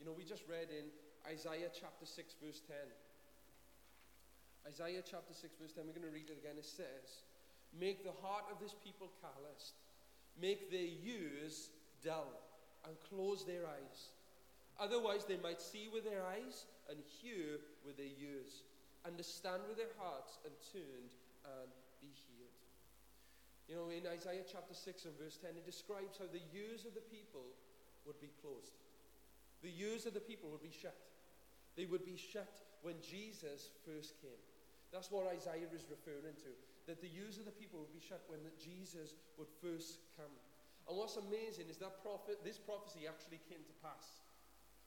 You 0.00 0.06
know, 0.06 0.14
we 0.14 0.24
just 0.24 0.42
read 0.48 0.70
in 0.70 0.86
Isaiah 1.26 1.70
chapter 1.74 2.06
6, 2.06 2.34
verse 2.42 2.62
10. 2.66 2.76
Isaiah 4.68 5.00
chapter 5.00 5.32
6, 5.32 5.56
verse 5.56 5.72
10, 5.72 5.88
we're 5.88 5.96
going 5.96 6.04
to 6.04 6.12
read 6.12 6.28
it 6.28 6.36
again. 6.36 6.60
It 6.60 6.68
says, 6.68 7.24
Make 7.72 8.04
the 8.04 8.14
heart 8.20 8.44
of 8.52 8.60
this 8.60 8.76
people 8.84 9.08
calloused 9.24 9.80
make 10.40 10.70
their 10.70 10.86
ears 11.04 11.70
dull, 12.02 12.30
and 12.86 12.94
close 13.10 13.44
their 13.44 13.66
eyes. 13.66 14.14
Otherwise, 14.78 15.26
they 15.26 15.38
might 15.42 15.60
see 15.60 15.90
with 15.92 16.04
their 16.04 16.22
eyes 16.22 16.64
and 16.88 16.98
hear 17.20 17.58
with 17.84 17.96
their 17.96 18.14
ears, 18.22 18.62
understand 19.04 19.62
with 19.66 19.76
their 19.76 19.94
hearts, 19.98 20.38
and 20.46 20.54
turned 20.72 21.10
and 21.42 21.70
be 22.00 22.06
healed. 22.06 22.62
You 23.66 23.74
know, 23.76 23.90
in 23.90 24.06
Isaiah 24.06 24.46
chapter 24.46 24.72
6 24.72 25.04
and 25.04 25.18
verse 25.18 25.36
10, 25.42 25.58
it 25.58 25.66
describes 25.66 26.16
how 26.16 26.30
the 26.30 26.46
ears 26.54 26.86
of 26.86 26.94
the 26.94 27.04
people 27.10 27.44
would 28.06 28.20
be 28.20 28.30
closed. 28.40 28.78
The 29.60 29.74
ears 29.74 30.06
of 30.06 30.14
the 30.14 30.22
people 30.22 30.48
would 30.50 30.62
be 30.62 30.72
shut. 30.72 30.96
They 31.76 31.84
would 31.84 32.06
be 32.06 32.16
shut 32.16 32.62
when 32.82 32.94
Jesus 33.02 33.74
first 33.84 34.14
came. 34.22 34.42
That's 34.92 35.10
what 35.10 35.28
Isaiah 35.28 35.68
is 35.72 35.84
referring 35.90 36.36
to 36.44 36.52
that 36.88 37.04
the 37.04 37.12
ears 37.20 37.36
of 37.36 37.44
the 37.44 37.52
people 37.52 37.78
would 37.84 37.92
be 37.92 38.00
shut 38.00 38.24
when 38.32 38.40
Jesus 38.56 39.12
would 39.36 39.52
first 39.60 40.00
come. 40.16 40.32
And 40.88 40.96
what's 40.96 41.20
amazing 41.20 41.68
is 41.68 41.76
that 41.84 42.00
prophet, 42.00 42.40
this 42.40 42.56
prophecy 42.56 43.04
actually 43.04 43.44
came 43.44 43.60
to 43.60 43.76
pass. 43.84 44.24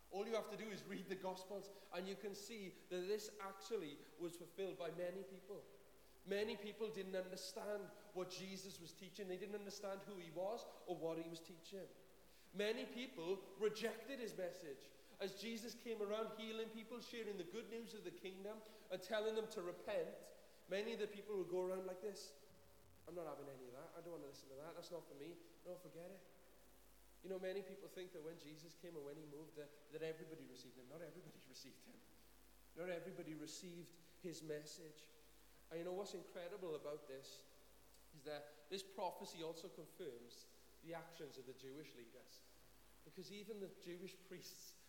All 0.10 0.26
you 0.26 0.34
have 0.34 0.50
to 0.50 0.58
do 0.58 0.66
is 0.74 0.82
read 0.90 1.06
the 1.08 1.22
Gospels, 1.22 1.70
and 1.94 2.10
you 2.10 2.18
can 2.18 2.34
see 2.34 2.74
that 2.90 3.06
this 3.06 3.30
actually 3.38 4.02
was 4.18 4.34
fulfilled 4.34 4.82
by 4.82 4.90
many 4.98 5.22
people. 5.30 5.62
Many 6.26 6.58
people 6.58 6.90
didn't 6.90 7.16
understand 7.16 7.86
what 8.18 8.34
Jesus 8.34 8.82
was 8.82 8.98
teaching, 8.98 9.30
they 9.30 9.38
didn't 9.38 9.56
understand 9.56 10.02
who 10.10 10.18
he 10.18 10.34
was 10.34 10.66
or 10.90 10.98
what 10.98 11.22
he 11.22 11.30
was 11.30 11.40
teaching. 11.40 11.86
Many 12.58 12.90
people 12.90 13.40
rejected 13.62 14.20
his 14.20 14.34
message. 14.36 14.90
As 15.22 15.38
Jesus 15.38 15.78
came 15.78 16.02
around 16.02 16.34
healing 16.36 16.68
people, 16.74 16.98
sharing 17.00 17.38
the 17.38 17.48
good 17.54 17.70
news 17.70 17.94
of 17.94 18.04
the 18.04 18.12
kingdom, 18.12 18.58
and 18.92 19.02
telling 19.02 19.36
them 19.36 19.48
to 19.56 19.62
repent, 19.62 20.12
Many 20.72 20.96
of 20.96 21.04
the 21.04 21.12
people 21.12 21.36
will 21.36 21.52
go 21.52 21.68
around 21.68 21.84
like 21.84 22.00
this. 22.00 22.32
I'm 23.04 23.12
not 23.12 23.28
having 23.28 23.52
any 23.52 23.68
of 23.68 23.76
that. 23.76 23.92
I 23.92 24.00
don't 24.00 24.16
want 24.16 24.24
to 24.24 24.32
listen 24.32 24.48
to 24.56 24.58
that. 24.64 24.72
That's 24.80 24.88
not 24.88 25.04
for 25.04 25.20
me. 25.20 25.36
No, 25.68 25.76
forget 25.84 26.08
it. 26.08 26.24
You 27.28 27.30
know, 27.30 27.44
many 27.44 27.60
people 27.60 27.92
think 27.92 28.16
that 28.16 28.24
when 28.24 28.40
Jesus 28.40 28.80
came 28.80 28.96
and 28.96 29.04
when 29.04 29.20
he 29.20 29.28
moved, 29.28 29.60
that, 29.60 29.68
that 29.92 30.00
everybody 30.00 30.48
received 30.48 30.80
him. 30.80 30.88
Not 30.88 31.04
everybody 31.04 31.44
received 31.52 31.84
him. 31.84 32.00
Not 32.80 32.88
everybody 32.88 33.36
received 33.36 33.92
his 34.24 34.40
message. 34.48 35.12
And 35.70 35.84
you 35.84 35.84
know 35.84 35.92
what's 35.92 36.16
incredible 36.16 36.80
about 36.80 37.04
this 37.12 37.44
is 38.16 38.24
that 38.24 38.72
this 38.72 38.80
prophecy 38.80 39.44
also 39.44 39.68
confirms 39.76 40.48
the 40.88 40.96
actions 40.96 41.36
of 41.36 41.44
the 41.52 41.56
Jewish 41.60 41.92
leaders. 42.00 42.48
Because 43.04 43.28
even 43.28 43.60
the 43.60 43.70
Jewish 43.84 44.16
priests, 44.32 44.80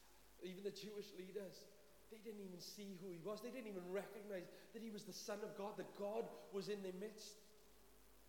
even 0.47 0.63
the 0.63 0.75
Jewish 0.75 1.11
leaders, 1.19 1.67
they 2.13 2.21
didn't 2.21 2.45
even 2.45 2.61
see 2.61 3.01
who 3.01 3.09
he 3.09 3.19
was. 3.25 3.41
They 3.41 3.49
didn't 3.49 3.73
even 3.73 3.89
recognize 3.89 4.53
that 4.77 4.85
he 4.85 4.93
was 4.93 5.09
the 5.09 5.17
Son 5.17 5.41
of 5.41 5.57
God, 5.57 5.81
that 5.81 5.89
God 5.97 6.29
was 6.53 6.69
in 6.69 6.85
their 6.85 6.97
midst. 7.01 7.41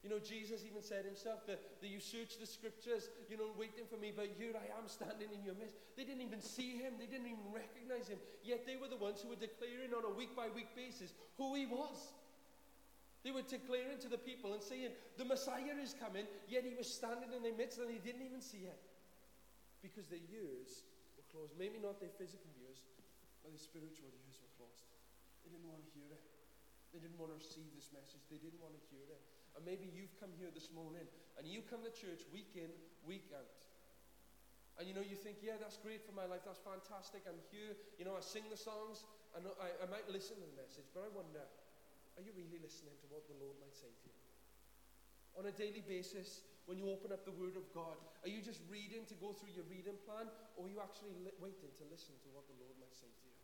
You 0.04 0.12
know, 0.12 0.20
Jesus 0.20 0.68
even 0.68 0.84
said 0.84 1.08
himself 1.08 1.48
that, 1.48 1.80
that 1.80 1.88
you 1.88 2.00
search 2.00 2.36
the 2.36 2.48
scriptures, 2.48 3.08
you 3.32 3.40
know, 3.40 3.56
waiting 3.56 3.88
for 3.88 3.96
me, 3.96 4.12
but 4.12 4.28
here 4.36 4.52
I 4.52 4.68
am 4.76 4.88
standing 4.92 5.32
in 5.32 5.44
your 5.48 5.56
midst. 5.56 5.80
They 5.96 6.04
didn't 6.04 6.24
even 6.24 6.44
see 6.44 6.76
him, 6.76 7.00
they 7.00 7.08
didn't 7.08 7.28
even 7.28 7.48
recognize 7.52 8.12
him. 8.12 8.20
Yet 8.44 8.68
they 8.68 8.76
were 8.76 8.92
the 8.92 9.00
ones 9.00 9.24
who 9.24 9.32
were 9.32 9.40
declaring 9.40 9.96
on 9.96 10.04
a 10.04 10.12
week 10.12 10.36
by 10.36 10.52
week 10.52 10.76
basis 10.76 11.16
who 11.40 11.56
he 11.56 11.68
was. 11.68 12.12
They 13.24 13.32
were 13.32 13.48
declaring 13.48 14.04
to 14.04 14.12
the 14.12 14.20
people 14.20 14.52
and 14.52 14.60
saying, 14.60 14.92
The 15.16 15.24
Messiah 15.24 15.80
is 15.80 15.96
coming, 15.96 16.28
yet 16.52 16.68
he 16.68 16.76
was 16.76 16.92
standing 16.92 17.32
in 17.32 17.40
their 17.40 17.56
midst 17.56 17.80
and 17.80 17.88
they 17.88 18.04
didn't 18.04 18.28
even 18.28 18.44
see 18.44 18.68
it. 18.68 18.80
Because 19.80 20.08
their 20.12 20.24
ears 20.32 20.84
were 21.16 21.28
closed. 21.32 21.56
Maybe 21.56 21.80
not 21.80 22.00
their 22.00 22.12
physical 22.20 22.52
ears, 22.60 22.63
but 23.44 23.52
the 23.52 23.60
spiritual 23.60 24.10
ears 24.24 24.40
were 24.40 24.52
closed. 24.56 24.88
They 25.44 25.52
didn't 25.52 25.68
want 25.68 25.84
to 25.84 25.90
hear 25.92 26.08
it. 26.08 26.24
They 26.96 27.04
didn't 27.04 27.20
want 27.20 27.36
to 27.36 27.38
receive 27.38 27.68
this 27.76 27.92
message. 27.92 28.24
They 28.32 28.40
didn't 28.40 28.64
want 28.64 28.80
to 28.80 28.84
hear 28.88 29.04
it. 29.12 29.22
And 29.54 29.62
maybe 29.68 29.92
you've 29.92 30.16
come 30.18 30.32
here 30.40 30.50
this 30.50 30.72
morning 30.72 31.06
and 31.36 31.44
you 31.44 31.62
come 31.68 31.84
to 31.84 31.92
church 31.92 32.24
week 32.32 32.56
in, 32.56 32.72
week 33.04 33.28
out. 33.36 33.52
And 34.80 34.90
you 34.90 34.96
know, 34.98 35.06
you 35.06 35.14
think, 35.14 35.44
yeah, 35.44 35.60
that's 35.60 35.78
great 35.78 36.02
for 36.02 36.16
my 36.16 36.26
life. 36.26 36.42
That's 36.48 36.64
fantastic. 36.64 37.30
I'm 37.30 37.38
here. 37.54 37.78
You 38.02 38.10
know, 38.10 38.18
I 38.18 38.24
sing 38.26 38.48
the 38.50 38.58
songs 38.58 39.06
and 39.38 39.46
I, 39.62 39.70
I 39.84 39.86
might 39.90 40.06
listen 40.10 40.38
to 40.42 40.48
the 40.48 40.58
message, 40.58 40.90
but 40.94 41.06
I 41.06 41.10
wonder, 41.14 41.46
are 42.18 42.24
you 42.24 42.34
really 42.34 42.62
listening 42.62 42.94
to 43.02 43.08
what 43.10 43.26
the 43.30 43.38
Lord 43.38 43.58
might 43.62 43.74
say 43.74 43.90
to 43.90 44.06
you? 44.10 44.18
On 45.38 45.44
a 45.50 45.54
daily 45.54 45.82
basis, 45.82 46.46
when 46.66 46.80
you 46.80 46.88
open 46.88 47.12
up 47.12 47.28
the 47.28 47.36
Word 47.36 47.60
of 47.60 47.68
God, 47.76 48.00
are 48.24 48.32
you 48.32 48.40
just 48.40 48.64
reading 48.72 49.04
to 49.12 49.16
go 49.20 49.36
through 49.36 49.52
your 49.52 49.68
reading 49.68 50.00
plan, 50.08 50.32
or 50.56 50.68
are 50.68 50.72
you 50.72 50.80
actually 50.80 51.12
li- 51.20 51.36
waiting 51.44 51.72
to 51.76 51.84
listen 51.92 52.16
to 52.24 52.28
what 52.32 52.48
the 52.48 52.56
Lord 52.56 52.76
might 52.80 52.96
say 52.96 53.12
to 53.12 53.24
you? 53.28 53.36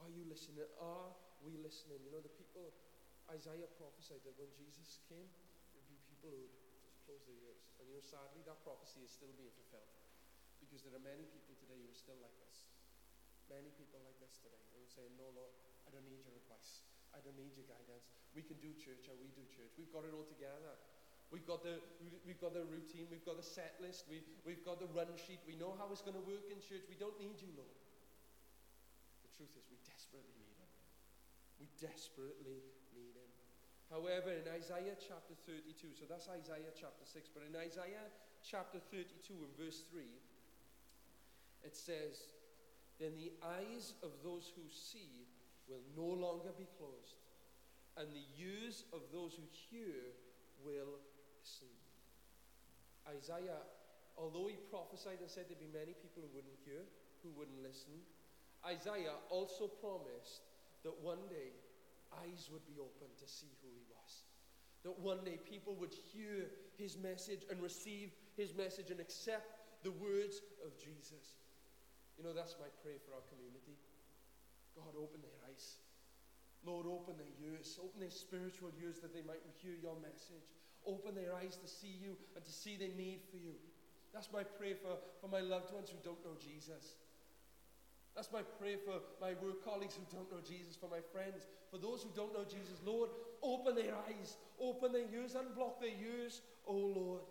Are 0.00 0.08
you 0.08 0.24
listening? 0.24 0.64
Are 0.80 1.12
we 1.44 1.60
listening? 1.60 2.00
You 2.00 2.08
know, 2.08 2.24
the 2.24 2.32
people, 2.32 2.72
Isaiah 3.28 3.68
prophesied 3.76 4.24
that 4.24 4.32
when 4.40 4.48
Jesus 4.56 5.04
came, 5.12 5.28
there'd 5.76 5.84
be 5.92 6.00
people 6.08 6.32
who 6.32 6.40
would 6.48 6.80
just 6.80 7.04
close 7.04 7.20
their 7.28 7.36
ears. 7.36 7.68
And 7.76 7.84
you 7.92 8.00
know, 8.00 8.04
sadly, 8.04 8.40
that 8.48 8.64
prophecy 8.64 9.04
is 9.04 9.12
still 9.12 9.32
being 9.36 9.52
fulfilled. 9.52 9.92
Because 10.64 10.88
there 10.88 10.96
are 10.96 11.04
many 11.04 11.28
people 11.28 11.52
today 11.60 11.76
who 11.76 11.88
are 11.92 12.00
still 12.00 12.16
like 12.24 12.36
this. 12.40 12.64
Many 13.52 13.68
people 13.76 14.00
like 14.00 14.16
this 14.24 14.40
today. 14.40 14.64
Who 14.72 14.88
saying, 14.88 15.12
No, 15.20 15.28
Lord, 15.36 15.52
I 15.84 15.92
don't 15.92 16.08
need 16.08 16.24
your 16.24 16.36
advice. 16.36 16.80
I 17.12 17.20
don't 17.20 17.36
need 17.36 17.52
your 17.58 17.66
guidance. 17.68 18.08
We 18.32 18.40
can 18.46 18.56
do 18.62 18.72
church 18.78 19.10
and 19.10 19.18
we 19.20 19.28
do 19.34 19.42
church. 19.50 19.74
We've 19.76 19.90
got 19.90 20.06
it 20.06 20.14
all 20.14 20.24
together. 20.24 20.78
We've 21.30 21.46
got 21.46 21.62
the, 21.62 21.78
we've 22.26 22.42
got 22.42 22.58
the 22.58 22.66
routine, 22.66 23.06
we've 23.06 23.22
got 23.22 23.38
the 23.38 23.46
set 23.46 23.78
list, 23.78 24.10
we, 24.10 24.18
we've 24.42 24.66
got 24.66 24.82
the 24.82 24.90
run 24.90 25.14
sheet, 25.14 25.38
we 25.46 25.54
know 25.54 25.78
how 25.78 25.86
it's 25.94 26.02
going 26.02 26.18
to 26.18 26.26
work 26.26 26.50
in 26.50 26.58
church. 26.58 26.82
We 26.90 26.98
don't 26.98 27.14
need 27.22 27.38
you, 27.38 27.54
Lord 27.54 27.70
The 29.22 29.30
truth 29.38 29.54
is, 29.54 29.62
we 29.70 29.78
desperately 29.86 30.34
need 30.42 30.58
Him. 30.58 30.70
We 31.62 31.70
desperately 31.78 32.66
need 32.90 33.14
Him. 33.14 33.30
However, 33.94 34.34
in 34.34 34.46
Isaiah 34.50 34.98
chapter 34.98 35.38
32, 35.46 35.94
so 35.94 36.10
that's 36.10 36.26
Isaiah 36.26 36.74
chapter 36.74 37.06
6, 37.06 37.30
but 37.30 37.46
in 37.46 37.54
Isaiah 37.54 38.10
chapter 38.42 38.82
32 38.90 39.30
and 39.30 39.54
verse 39.54 39.86
3, 39.86 40.02
it 41.62 41.78
says, 41.78 42.26
Then 42.98 43.14
the 43.14 43.30
eyes 43.38 43.94
of 44.02 44.10
those 44.26 44.50
who 44.58 44.66
see 44.66 45.30
will 45.70 45.86
no 45.94 46.10
longer 46.10 46.50
be 46.58 46.66
closed, 46.74 47.22
and 47.94 48.10
the 48.10 48.26
ears 48.34 48.82
of 48.90 49.06
those 49.14 49.38
who 49.38 49.46
hear 49.70 50.10
will 50.66 50.98
Isaiah, 53.10 53.60
although 54.16 54.46
he 54.46 54.56
prophesied 54.70 55.18
and 55.20 55.30
said 55.30 55.48
there'd 55.48 55.58
be 55.58 55.70
many 55.72 55.92
people 55.98 56.22
who 56.22 56.30
wouldn't 56.30 56.58
hear, 56.64 56.86
who 57.22 57.30
wouldn't 57.34 57.62
listen, 57.62 57.98
Isaiah 58.64 59.16
also 59.30 59.66
promised 59.66 60.46
that 60.84 60.94
one 61.02 61.20
day 61.28 61.52
eyes 62.22 62.48
would 62.52 62.64
be 62.66 62.76
open 62.78 63.08
to 63.18 63.26
see 63.26 63.50
who 63.62 63.70
he 63.72 63.84
was. 63.88 64.10
That 64.84 64.96
one 64.98 65.24
day 65.24 65.36
people 65.36 65.76
would 65.76 65.92
hear 65.92 66.48
his 66.76 66.96
message 66.96 67.44
and 67.50 67.60
receive 67.60 68.12
his 68.36 68.56
message 68.56 68.90
and 68.90 69.00
accept 69.00 69.84
the 69.84 69.92
words 69.92 70.40
of 70.64 70.76
Jesus. 70.76 71.40
You 72.16 72.24
know, 72.24 72.32
that's 72.32 72.56
my 72.60 72.68
prayer 72.84 73.00
for 73.04 73.16
our 73.16 73.24
community. 73.32 73.76
God, 74.76 74.96
open 74.96 75.20
their 75.20 75.36
eyes. 75.48 75.80
Lord, 76.64 76.84
open 76.84 77.16
their 77.16 77.32
ears, 77.40 77.80
open 77.80 78.00
their 78.00 78.12
spiritual 78.12 78.72
ears 78.80 79.00
that 79.00 79.16
they 79.16 79.24
might 79.24 79.40
hear 79.60 79.72
your 79.80 79.96
message. 80.00 80.59
Open 80.86 81.14
their 81.14 81.34
eyes 81.34 81.56
to 81.56 81.68
see 81.68 81.92
you 82.00 82.16
and 82.34 82.44
to 82.44 82.52
see 82.52 82.76
their 82.76 82.94
need 82.96 83.20
for 83.30 83.36
you. 83.36 83.54
That's 84.12 84.28
my 84.32 84.42
prayer 84.42 84.74
for, 84.74 84.98
for 85.20 85.28
my 85.28 85.40
loved 85.40 85.72
ones 85.72 85.90
who 85.90 85.98
don't 86.02 86.18
know 86.24 86.34
Jesus. 86.40 86.98
That's 88.16 88.32
my 88.32 88.42
prayer 88.42 88.76
for 88.82 88.98
my 89.22 89.38
work 89.38 89.62
colleagues 89.62 89.94
who 89.94 90.02
don't 90.10 90.26
know 90.32 90.42
Jesus, 90.42 90.74
for 90.74 90.90
my 90.90 90.98
friends, 91.14 91.46
for 91.70 91.78
those 91.78 92.02
who 92.02 92.10
don't 92.10 92.34
know 92.34 92.42
Jesus. 92.42 92.82
Lord, 92.82 93.10
open 93.42 93.78
their 93.78 93.94
eyes, 94.10 94.34
open 94.58 94.92
their 94.92 95.06
ears, 95.14 95.38
unblock 95.38 95.78
their 95.78 95.94
ears, 95.94 96.42
oh 96.66 96.90
Lord, 96.90 97.22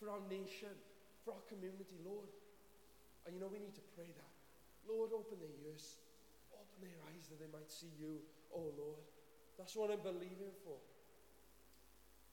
for 0.00 0.10
our 0.10 0.20
nation, 0.26 0.74
for 1.24 1.30
our 1.30 1.44
community, 1.46 2.02
Lord. 2.02 2.26
And 3.24 3.34
you 3.34 3.40
know, 3.40 3.50
we 3.50 3.62
need 3.62 3.74
to 3.78 3.86
pray 3.94 4.10
that. 4.10 4.32
Lord, 4.86 5.14
open 5.14 5.38
their 5.38 5.56
ears, 5.66 5.98
open 6.50 6.78
their 6.82 6.98
eyes 7.10 7.30
that 7.30 7.38
they 7.38 7.50
might 7.50 7.70
see 7.70 7.90
you, 7.94 8.18
oh 8.50 8.74
Lord. 8.74 9.02
That's 9.58 9.74
what 9.78 9.94
I'm 9.94 10.02
believing 10.02 10.52
for. 10.66 10.76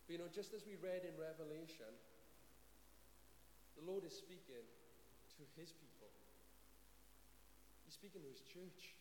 But 0.03 0.11
you 0.11 0.19
know, 0.19 0.31
just 0.31 0.51
as 0.51 0.67
we 0.67 0.75
read 0.75 1.07
in 1.07 1.15
Revelation, 1.15 1.89
the 3.79 3.83
Lord 3.87 4.03
is 4.03 4.13
speaking 4.13 4.67
to 5.39 5.43
his 5.55 5.71
people. 5.71 6.11
He's 7.87 7.95
speaking 7.95 8.21
to 8.21 8.29
his 8.29 8.43
church. 8.43 8.95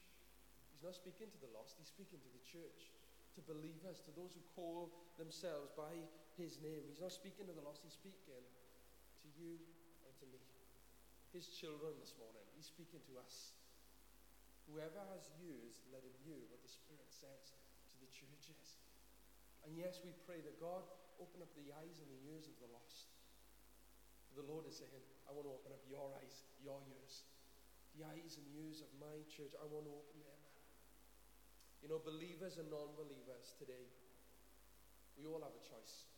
He's 0.71 0.83
not 0.83 0.95
speaking 0.99 1.31
to 1.31 1.39
the 1.39 1.51
lost, 1.55 1.79
he's 1.79 1.91
speaking 1.91 2.19
to 2.19 2.31
the 2.35 2.43
church, 2.43 2.91
to 3.39 3.41
believers, 3.47 4.03
to 4.03 4.11
those 4.19 4.35
who 4.35 4.43
call 4.59 4.91
themselves 5.15 5.71
by 5.79 5.95
his 6.35 6.59
name. 6.59 6.83
He's 6.91 6.99
not 6.99 7.15
speaking 7.15 7.47
to 7.47 7.55
the 7.55 7.63
lost, 7.63 7.87
he's 7.87 7.95
speaking 7.95 8.19
to 8.27 9.29
you 9.39 9.63
and 10.03 10.13
to 10.19 10.27
me. 10.27 10.43
His 11.31 11.55
children 11.55 11.95
this 12.03 12.19
morning, 12.19 12.43
he's 12.59 12.67
speaking 12.67 12.99
to 13.11 13.15
us. 13.23 13.55
Whoever 14.67 15.03
has 15.15 15.31
ears, 15.39 15.87
let 15.95 16.03
him 16.03 16.15
hear 16.27 16.43
what 16.51 16.63
the 16.67 16.71
Spirit 16.71 17.11
says. 17.11 17.62
And 19.67 19.79
yes, 19.79 20.03
we 20.03 20.13
pray 20.27 20.43
that 20.43 20.59
God 20.59 20.83
open 21.23 21.41
up 21.41 21.53
the 21.55 21.71
eyes 21.75 22.03
and 22.03 22.11
the 22.11 22.23
ears 22.31 22.51
of 22.51 22.57
the 22.59 22.69
lost. 22.75 23.15
The 24.35 24.47
Lord 24.47 24.67
is 24.67 24.81
saying, 24.81 25.05
I 25.29 25.31
want 25.31 25.47
to 25.47 25.55
open 25.55 25.71
up 25.71 25.85
your 25.87 26.11
eyes, 26.19 26.49
your 26.59 26.81
ears 26.89 27.29
the 27.97 28.09
eyes 28.09 28.41
and 28.41 28.47
ears 28.57 28.81
of 28.81 28.89
my 28.97 29.21
church. 29.29 29.53
I 29.57 29.69
want 29.69 29.85
to 29.85 29.93
open 29.93 30.19
them. 30.25 30.41
You 31.85 31.91
know, 31.91 32.01
believers 32.01 32.57
and 32.57 32.71
non 32.71 32.95
believers 32.97 33.53
today, 33.59 33.91
we 35.19 35.27
all 35.29 35.43
have 35.43 35.53
a 35.53 35.65
choice. 35.67 36.09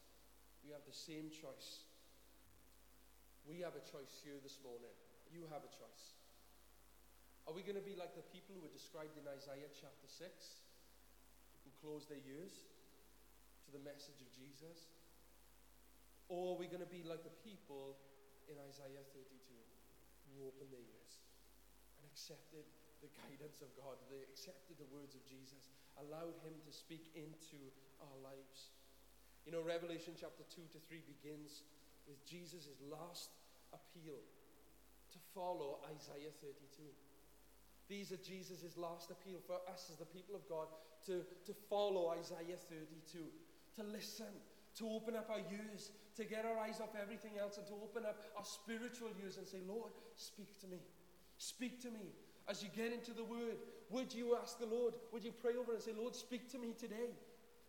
We 0.62 0.70
have 0.70 0.84
the 0.86 0.94
same 0.94 1.32
choice. 1.32 1.88
We 3.44 3.60
have 3.64 3.76
a 3.76 3.84
choice 3.84 4.22
here 4.22 4.38
this 4.40 4.60
morning. 4.62 4.92
You 5.28 5.48
have 5.50 5.64
a 5.66 5.72
choice. 5.72 6.16
Are 7.44 7.52
we 7.52 7.60
going 7.60 7.76
to 7.76 7.84
be 7.84 7.96
like 7.96 8.16
the 8.16 8.24
people 8.32 8.56
who 8.56 8.64
are 8.64 8.72
described 8.72 9.20
in 9.20 9.28
Isaiah 9.28 9.68
chapter 9.76 10.08
6, 10.08 10.24
who 11.60 11.70
close 11.84 12.08
their 12.08 12.22
ears 12.24 12.64
to 13.64 13.70
the 13.72 13.82
message 13.82 14.20
of 14.20 14.30
Jesus? 14.30 14.92
Or 16.28 16.54
are 16.54 16.58
we 16.58 16.68
going 16.68 16.84
to 16.84 16.88
be 16.88 17.04
like 17.04 17.24
the 17.24 17.36
people 17.44 17.96
in 18.48 18.56
Isaiah 18.60 19.04
32 19.12 19.24
who 20.32 20.48
open 20.48 20.68
their 20.72 20.84
ears? 20.84 21.12
And 22.00 22.08
accepted 22.08 22.64
the 23.04 23.12
guidance 23.28 23.60
of 23.60 23.68
God, 23.76 24.00
they 24.08 24.24
accepted 24.24 24.80
the 24.80 24.88
words 24.88 25.12
of 25.12 25.20
Jesus, 25.28 25.68
allowed 26.00 26.40
Him 26.40 26.56
to 26.64 26.72
speak 26.72 27.12
into 27.12 27.60
our 28.00 28.16
lives. 28.24 28.72
You 29.44 29.52
know, 29.52 29.60
Revelation 29.60 30.16
chapter 30.16 30.40
2 30.48 30.72
to 30.72 30.80
3 30.88 31.04
begins 31.04 31.68
with 32.08 32.16
Jesus' 32.24 32.80
last 32.88 33.36
appeal 33.76 34.16
to 35.12 35.18
follow 35.36 35.84
Isaiah 35.92 36.32
32. 36.40 36.88
These 37.88 38.12
are 38.12 38.22
Jesus' 38.24 38.76
last 38.80 39.12
appeal 39.12 39.44
for 39.44 39.60
us 39.68 39.92
as 39.92 40.00
the 40.00 40.08
people 40.08 40.34
of 40.34 40.48
God 40.48 40.72
to, 41.06 41.20
to 41.44 41.52
follow 41.68 42.16
Isaiah 42.16 42.56
32, 42.56 43.20
to 43.76 43.82
listen, 43.82 44.32
to 44.78 44.88
open 44.88 45.16
up 45.16 45.30
our 45.30 45.42
ears, 45.50 45.90
to 46.16 46.24
get 46.24 46.44
our 46.44 46.58
eyes 46.58 46.80
off 46.80 46.94
everything 47.00 47.32
else, 47.40 47.58
and 47.58 47.66
to 47.66 47.74
open 47.82 48.04
up 48.04 48.22
our 48.36 48.44
spiritual 48.44 49.10
ears 49.22 49.36
and 49.36 49.46
say, 49.46 49.58
Lord, 49.66 49.90
speak 50.16 50.60
to 50.60 50.66
me. 50.66 50.78
Speak 51.38 51.82
to 51.82 51.90
me. 51.90 52.12
As 52.48 52.62
you 52.62 52.68
get 52.74 52.92
into 52.92 53.12
the 53.12 53.24
word, 53.24 53.56
would 53.90 54.14
you 54.14 54.36
ask 54.40 54.58
the 54.58 54.66
Lord, 54.66 54.94
would 55.12 55.24
you 55.24 55.32
pray 55.32 55.56
over 55.58 55.72
and 55.72 55.82
say, 55.82 55.92
Lord, 55.96 56.14
speak 56.14 56.50
to 56.52 56.58
me 56.58 56.74
today? 56.78 57.14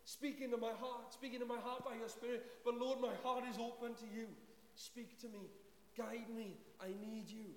Speak 0.04 0.40
into 0.40 0.56
my 0.56 0.70
heart, 0.78 1.10
speak 1.10 1.34
into 1.34 1.46
my 1.46 1.58
heart 1.58 1.82
by 1.82 1.98
your 1.98 2.08
spirit. 2.08 2.46
But 2.64 2.78
Lord, 2.78 3.00
my 3.00 3.10
heart 3.26 3.42
is 3.50 3.58
open 3.58 3.98
to 3.98 4.06
you. 4.06 4.30
Speak 4.76 5.18
to 5.24 5.28
me, 5.28 5.50
guide 5.98 6.30
me. 6.30 6.54
I 6.78 6.94
need 6.94 7.26
you. 7.26 7.50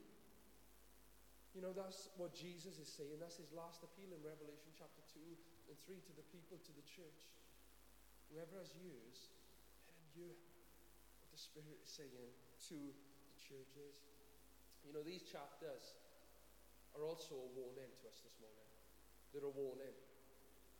You 1.53 1.61
know, 1.61 1.73
that's 1.73 2.09
what 2.17 2.33
Jesus 2.33 2.79
is 2.79 2.89
saying. 2.89 3.21
That's 3.21 3.37
his 3.37 3.51
last 3.53 3.83
appeal 3.83 4.09
in 4.09 4.21
Revelation 4.25 4.73
chapter 4.73 5.01
2 5.13 5.19
and 5.69 5.75
3 5.77 5.97
to 6.09 6.13
the 6.17 6.25
people, 6.33 6.57
to 6.57 6.73
the 6.73 6.85
church. 6.85 7.29
Whoever 8.29 8.61
has 8.61 8.71
ears, 8.77 9.33
let 9.89 9.97
him 10.13 10.37
what 11.17 11.29
the 11.33 11.41
Spirit 11.41 11.81
is 11.81 11.89
saying 11.89 12.31
to 12.69 12.77
the 12.77 13.35
churches. 13.41 13.97
You 14.85 14.93
know, 14.93 15.01
these 15.01 15.25
chapters 15.25 15.97
are 16.93 17.03
also 17.03 17.35
a 17.35 17.49
warning 17.57 17.89
to 17.89 18.05
us 18.09 18.21
this 18.21 18.37
morning. 18.37 18.69
They're 19.33 19.45
a 19.45 19.53
warning 19.53 19.97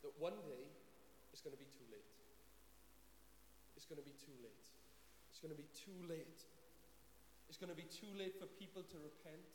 that 0.06 0.14
one 0.18 0.38
day 0.46 0.66
it's 1.34 1.42
going 1.42 1.54
to 1.54 1.62
be 1.62 1.70
too 1.70 1.86
late. 1.90 2.14
It's 3.78 3.86
going 3.86 4.02
to 4.02 4.06
be 4.06 4.16
too 4.18 4.36
late. 4.42 4.66
It's 5.30 5.42
going 5.42 5.54
to 5.54 5.60
be 5.60 5.70
too 5.74 6.00
late. 6.10 6.42
It's 7.50 7.58
going 7.58 7.74
to 7.74 7.78
be 7.78 7.90
too 7.90 8.10
late 8.18 8.38
for 8.38 8.46
people 8.46 8.86
to 8.86 8.98
repent 9.02 9.50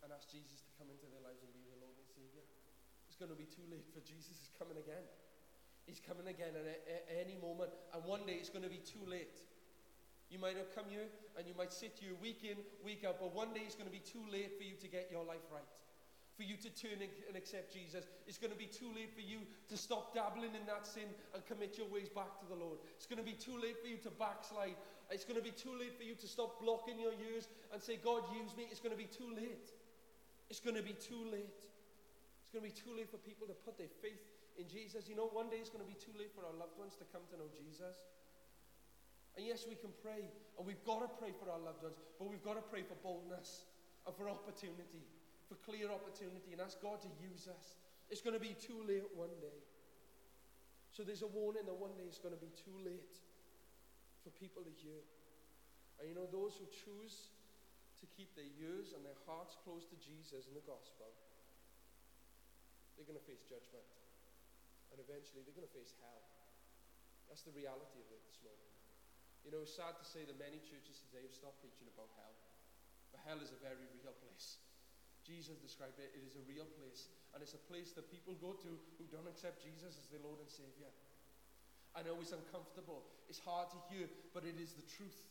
and 0.00 0.08
ask 0.12 0.28
Jesus 0.32 0.64
to 0.64 0.72
come 0.80 0.88
into 0.88 1.04
their 1.12 1.20
lives 1.20 1.44
and 1.44 1.52
be 1.52 1.60
their 1.68 1.80
Lord 1.80 1.96
and 1.96 2.08
Savior. 2.08 2.44
It's 3.08 3.16
going 3.20 3.32
to 3.32 3.36
be 3.36 3.48
too 3.48 3.64
late 3.68 3.84
for 3.92 4.00
Jesus 4.00 4.40
is 4.40 4.50
coming 4.56 4.80
again. 4.80 5.04
He's 5.90 5.98
coming 5.98 6.30
again 6.30 6.54
at, 6.54 6.70
at 6.86 7.18
any 7.18 7.34
moment, 7.42 7.74
and 7.90 7.98
one 8.06 8.22
day 8.22 8.38
it's 8.38 8.46
going 8.46 8.62
to 8.62 8.70
be 8.70 8.78
too 8.78 9.02
late. 9.10 9.42
You 10.30 10.38
might 10.38 10.54
have 10.54 10.70
come 10.70 10.86
here 10.86 11.10
and 11.34 11.42
you 11.50 11.54
might 11.58 11.74
sit 11.74 11.98
here 11.98 12.14
week 12.22 12.46
in, 12.46 12.54
week 12.86 13.02
out, 13.02 13.18
but 13.18 13.34
one 13.34 13.50
day 13.50 13.66
it's 13.66 13.74
going 13.74 13.90
to 13.90 13.92
be 13.92 13.98
too 13.98 14.22
late 14.30 14.54
for 14.54 14.62
you 14.62 14.78
to 14.78 14.86
get 14.86 15.10
your 15.10 15.26
life 15.26 15.42
right. 15.50 15.74
For 16.38 16.46
you 16.46 16.54
to 16.62 16.70
turn 16.70 17.02
and 17.02 17.34
accept 17.34 17.74
Jesus. 17.74 18.06
It's 18.30 18.38
going 18.38 18.54
to 18.54 18.56
be 18.56 18.70
too 18.70 18.86
late 18.94 19.10
for 19.10 19.26
you 19.26 19.42
to 19.66 19.74
stop 19.74 20.14
dabbling 20.14 20.54
in 20.54 20.62
that 20.70 20.86
sin 20.86 21.10
and 21.34 21.42
commit 21.50 21.74
your 21.74 21.90
ways 21.90 22.06
back 22.06 22.38
to 22.38 22.46
the 22.46 22.54
Lord. 22.54 22.78
It's 22.94 23.10
going 23.10 23.18
to 23.18 23.26
be 23.26 23.34
too 23.34 23.58
late 23.58 23.82
for 23.82 23.90
you 23.90 23.98
to 24.06 24.14
backslide. 24.14 24.78
It's 25.10 25.26
going 25.26 25.42
to 25.42 25.44
be 25.44 25.50
too 25.50 25.74
late 25.74 25.98
for 25.98 26.06
you 26.06 26.14
to 26.14 26.28
stop 26.30 26.62
blocking 26.62 27.02
your 27.02 27.18
ears 27.18 27.50
and 27.74 27.82
say, 27.82 27.98
God, 27.98 28.22
use 28.30 28.54
me. 28.54 28.70
It's 28.70 28.78
going 28.78 28.94
to 28.94 29.02
be 29.02 29.10
too 29.10 29.34
late. 29.34 29.74
It's 30.46 30.62
going 30.62 30.78
to 30.78 30.86
be 30.86 30.94
too 30.94 31.26
late. 31.34 31.58
It's 32.46 32.54
going 32.54 32.62
to 32.62 32.70
be 32.70 32.78
too 32.78 32.94
late 32.94 33.10
for 33.10 33.18
people 33.18 33.50
to 33.50 33.58
put 33.66 33.74
their 33.74 33.90
faith 33.98 34.39
in 34.60 34.68
Jesus. 34.68 35.08
You 35.08 35.16
know, 35.16 35.32
one 35.32 35.48
day 35.48 35.56
it's 35.56 35.72
going 35.72 35.82
to 35.82 35.88
be 35.88 35.96
too 35.96 36.12
late 36.14 36.30
for 36.36 36.44
our 36.44 36.52
loved 36.52 36.76
ones 36.76 36.94
to 37.00 37.08
come 37.08 37.24
to 37.32 37.36
know 37.40 37.48
Jesus. 37.48 37.96
And 39.34 39.48
yes, 39.48 39.64
we 39.64 39.74
can 39.74 39.90
pray, 40.04 40.28
and 40.60 40.62
we've 40.68 40.84
got 40.84 41.00
to 41.00 41.08
pray 41.08 41.32
for 41.32 41.48
our 41.48 41.58
loved 41.58 41.80
ones, 41.80 41.96
but 42.20 42.28
we've 42.28 42.44
got 42.44 42.60
to 42.60 42.64
pray 42.68 42.84
for 42.84 42.98
boldness 43.00 43.64
and 44.04 44.12
for 44.12 44.28
opportunity, 44.28 45.06
for 45.48 45.56
clear 45.64 45.88
opportunity, 45.88 46.52
and 46.52 46.60
ask 46.60 46.76
God 46.84 47.00
to 47.00 47.10
use 47.22 47.48
us. 47.48 47.80
It's 48.12 48.20
going 48.20 48.34
to 48.36 48.42
be 48.42 48.58
too 48.58 48.82
late 48.84 49.06
one 49.14 49.32
day. 49.40 49.58
So 50.90 51.06
there's 51.06 51.22
a 51.22 51.30
warning 51.30 51.64
that 51.70 51.78
one 51.78 51.94
day 51.94 52.04
it's 52.10 52.18
going 52.18 52.34
to 52.34 52.42
be 52.42 52.50
too 52.52 52.74
late 52.82 53.14
for 54.26 54.34
people 54.34 54.66
to 54.66 54.72
hear. 54.82 55.00
And 56.02 56.10
you 56.10 56.14
know, 56.18 56.26
those 56.26 56.58
who 56.58 56.66
choose 56.66 57.30
to 58.02 58.04
keep 58.10 58.34
their 58.34 58.50
ears 58.58 58.96
and 58.96 59.06
their 59.06 59.16
hearts 59.30 59.54
close 59.62 59.86
to 59.86 59.96
Jesus 60.02 60.50
and 60.50 60.56
the 60.58 60.64
gospel, 60.66 61.06
they're 62.98 63.06
going 63.06 63.20
to 63.20 63.28
face 63.30 63.46
judgment. 63.46 63.86
And 64.90 64.98
eventually 64.98 65.46
they're 65.46 65.56
going 65.56 65.68
to 65.68 65.76
face 65.76 65.94
hell. 66.02 66.22
That's 67.30 67.46
the 67.46 67.54
reality 67.54 68.02
of 68.02 68.08
it 68.10 68.22
this 68.26 68.42
morning. 68.42 68.70
You 69.46 69.54
know, 69.54 69.62
it's 69.62 69.72
sad 69.72 69.96
to 69.96 70.06
say 70.06 70.26
that 70.26 70.36
many 70.36 70.60
churches 70.60 71.00
today 71.00 71.24
have 71.24 71.32
stopped 71.32 71.62
preaching 71.62 71.88
about 71.88 72.10
hell. 72.18 72.36
But 73.14 73.22
hell 73.24 73.40
is 73.40 73.54
a 73.54 73.60
very 73.62 73.86
real 73.96 74.14
place. 74.18 74.60
Jesus 75.22 75.60
described 75.62 76.00
it, 76.02 76.10
it 76.16 76.24
is 76.26 76.34
a 76.34 76.44
real 76.50 76.66
place. 76.80 77.08
And 77.32 77.40
it's 77.40 77.54
a 77.54 77.64
place 77.70 77.94
that 77.94 78.10
people 78.10 78.34
go 78.42 78.58
to 78.58 78.70
who 78.98 79.04
don't 79.14 79.30
accept 79.30 79.62
Jesus 79.62 79.94
as 79.94 80.06
their 80.10 80.22
Lord 80.22 80.42
and 80.42 80.50
Savior. 80.50 80.90
I 81.94 82.02
know 82.02 82.18
it's 82.22 82.34
uncomfortable, 82.34 83.02
it's 83.30 83.42
hard 83.42 83.70
to 83.74 83.78
hear, 83.90 84.06
but 84.34 84.46
it 84.46 84.58
is 84.58 84.74
the 84.74 84.86
truth. 84.86 85.30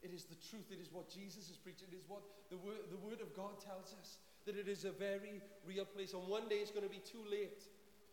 It 0.00 0.16
is 0.16 0.24
the 0.24 0.40
truth. 0.48 0.72
It 0.72 0.80
is 0.80 0.88
what 0.88 1.12
Jesus 1.12 1.52
is 1.52 1.60
preaching. 1.60 1.92
It 1.92 2.00
is 2.00 2.08
what 2.08 2.24
the 2.48 2.56
word, 2.56 2.88
the 2.88 2.96
word 3.04 3.20
of 3.20 3.36
God 3.36 3.60
tells 3.60 3.92
us. 4.00 4.16
That 4.48 4.56
it 4.56 4.64
is 4.64 4.88
a 4.88 4.92
very 4.96 5.44
real 5.68 5.84
place. 5.84 6.16
And 6.16 6.24
one 6.24 6.48
day 6.48 6.64
it's 6.64 6.72
going 6.72 6.88
to 6.88 6.92
be 6.92 7.04
too 7.04 7.20
late 7.28 7.60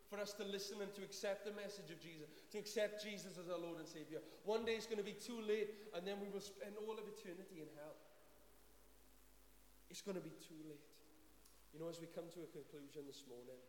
for 0.08 0.20
us 0.24 0.32
to 0.40 0.44
listen 0.48 0.80
and 0.80 0.92
to 0.96 1.04
accept 1.04 1.44
the 1.44 1.52
message 1.52 1.92
of 1.92 2.00
Jesus, 2.00 2.32
to 2.56 2.58
accept 2.58 3.04
Jesus 3.04 3.36
as 3.36 3.52
our 3.52 3.60
Lord 3.60 3.84
and 3.84 3.88
Savior. 3.88 4.24
One 4.48 4.64
day 4.64 4.80
it's 4.80 4.88
going 4.88 5.04
to 5.04 5.08
be 5.08 5.16
too 5.16 5.44
late, 5.44 5.92
and 5.92 6.08
then 6.08 6.24
we 6.24 6.32
will 6.32 6.44
spend 6.44 6.80
all 6.80 6.96
of 6.96 7.04
eternity 7.12 7.60
in 7.60 7.68
hell. 7.76 8.00
It's 9.92 10.00
going 10.00 10.16
to 10.16 10.24
be 10.24 10.36
too 10.40 10.60
late. 10.68 10.88
You 11.76 11.84
know, 11.84 11.92
as 11.92 12.00
we 12.00 12.08
come 12.08 12.32
to 12.32 12.42
a 12.48 12.50
conclusion 12.56 13.04
this 13.04 13.28
morning, 13.28 13.60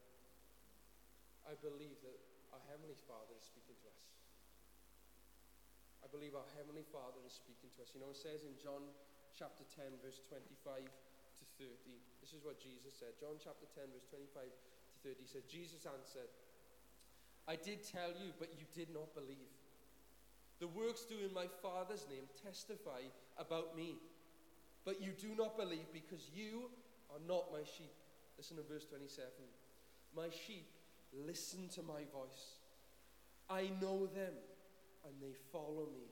I 1.43 1.59
believe 1.59 1.99
that 2.07 2.19
our 2.55 2.63
Heavenly 2.71 2.99
Father 3.11 3.35
is 3.35 3.47
speaking 3.47 3.75
to 3.83 3.89
us. 3.91 4.07
I 6.03 6.09
believe 6.09 6.39
our 6.39 6.47
Heavenly 6.55 6.87
Father 6.95 7.19
is 7.27 7.35
speaking 7.35 7.75
to 7.75 7.83
us. 7.83 7.91
You 7.93 8.01
know, 8.01 8.15
it 8.15 8.21
says 8.21 8.47
in 8.47 8.55
John 8.63 8.87
chapter 9.35 9.67
10, 9.75 9.99
verse 10.01 10.23
25 10.31 10.87
to 10.87 11.45
30, 11.59 11.75
this 12.23 12.31
is 12.31 12.47
what 12.47 12.63
Jesus 12.63 12.95
said. 12.95 13.19
John 13.19 13.37
chapter 13.43 13.67
10, 13.75 13.91
verse 13.91 14.07
25 14.07 14.47
to 14.47 14.68
30 15.05 15.15
said, 15.25 15.43
Jesus 15.49 15.87
answered, 15.87 16.31
I 17.47 17.57
did 17.57 17.83
tell 17.83 18.11
you, 18.11 18.33
but 18.39 18.51
you 18.59 18.67
did 18.75 18.93
not 18.93 19.15
believe. 19.15 19.57
The 20.61 20.69
works 20.69 21.05
do 21.09 21.15
in 21.25 21.33
my 21.33 21.47
Father's 21.63 22.07
name 22.11 22.25
testify 22.45 23.07
about 23.39 23.77
me. 23.77 23.97
But 24.85 25.01
you 25.01 25.13
do 25.13 25.35
not 25.37 25.57
believe 25.57 25.87
because 25.93 26.31
you 26.35 26.71
are 27.11 27.21
not 27.27 27.53
my 27.53 27.63
sheep. 27.65 27.95
Listen 28.37 28.57
to 28.57 28.63
verse 28.63 28.85
27. 28.85 29.27
My 30.17 30.29
sheep 30.31 30.67
listen 31.27 31.69
to 31.75 31.83
my 31.83 32.03
voice. 32.13 32.59
I 33.49 33.71
know 33.81 34.07
them 34.07 34.35
and 35.07 35.15
they 35.21 35.35
follow 35.53 35.89
me. 35.95 36.07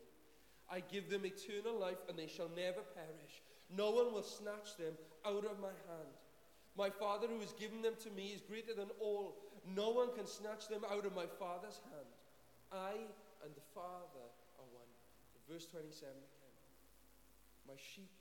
I 0.71 0.81
give 0.81 1.11
them 1.11 1.25
eternal 1.25 1.79
life 1.79 1.99
and 2.09 2.19
they 2.19 2.27
shall 2.27 2.51
never 2.57 2.81
perish. 2.95 3.43
No 3.71 3.91
one 3.91 4.13
will 4.13 4.23
snatch 4.23 4.77
them 4.79 4.95
out 5.25 5.45
of 5.45 5.61
my 5.61 5.75
hand. 5.87 6.17
My 6.77 6.93
Father 6.93 7.25
who 7.25 7.41
has 7.41 7.57
given 7.57 7.81
them 7.81 7.97
to 8.05 8.13
me 8.13 8.37
is 8.37 8.45
greater 8.45 8.77
than 8.77 8.93
all. 9.01 9.41
No 9.65 9.97
one 9.97 10.13
can 10.13 10.29
snatch 10.29 10.69
them 10.69 10.85
out 10.85 11.09
of 11.09 11.17
my 11.17 11.25
Father's 11.41 11.81
hand. 11.89 12.13
I 12.69 12.93
and 13.41 13.53
the 13.57 13.65
Father 13.73 14.29
are 14.61 14.69
one. 14.77 14.91
Verse 15.49 15.65
27 15.73 16.13
again. 16.13 16.57
My 17.65 17.81
sheep 17.81 18.13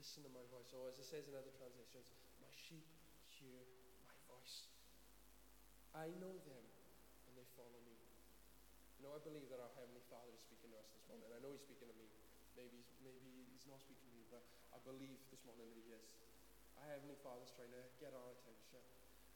listen 0.00 0.24
to 0.24 0.32
my 0.32 0.42
voice. 0.48 0.72
Or 0.72 0.88
as 0.88 0.96
it 0.96 1.04
says 1.04 1.28
in 1.28 1.36
other 1.36 1.52
translations, 1.60 2.08
my 2.40 2.48
sheep 2.50 2.88
hear 3.28 3.60
my 4.08 4.16
voice. 4.32 4.72
I 5.92 6.08
know 6.16 6.34
them 6.48 6.64
and 7.28 7.32
they 7.36 7.44
follow 7.52 7.80
me. 7.84 8.00
You 8.96 9.04
know, 9.04 9.12
I 9.12 9.20
believe 9.20 9.52
that 9.52 9.60
our 9.60 9.72
Heavenly 9.76 10.02
Father 10.08 10.32
is 10.32 10.40
speaking 10.40 10.72
to 10.72 10.80
us 10.80 10.88
this 10.88 11.04
morning. 11.04 11.28
I 11.36 11.38
know 11.44 11.52
He's 11.52 11.68
speaking 11.68 11.92
to 11.92 11.96
me. 12.00 12.08
Maybe 12.56 12.80
maybe 13.04 13.50
he's 13.52 13.66
not 13.68 13.82
speaking 13.82 14.08
to 14.08 14.16
you, 14.16 14.24
but 14.32 14.46
I 14.72 14.80
believe 14.86 15.20
this 15.28 15.44
morning 15.44 15.68
that 15.68 15.76
He 15.76 15.92
is. 15.92 16.23
Our 16.84 17.00
Heavenly 17.00 17.16
Father's 17.24 17.48
trying 17.56 17.72
to 17.72 17.80
get 17.96 18.12
our 18.12 18.28
attention. 18.36 18.76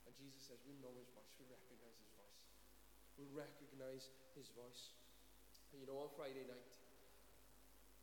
And 0.04 0.12
Jesus 0.12 0.52
says, 0.52 0.60
We 0.68 0.76
know 0.84 0.92
His 0.92 1.08
voice. 1.16 1.32
We 1.40 1.48
recognize 1.48 1.96
His 1.96 2.12
voice. 2.12 2.44
We 3.16 3.24
recognize 3.32 4.04
His 4.36 4.52
voice. 4.52 4.92
And 5.72 5.80
you 5.80 5.88
know, 5.88 5.96
on 6.04 6.12
Friday 6.12 6.44
night, 6.44 6.76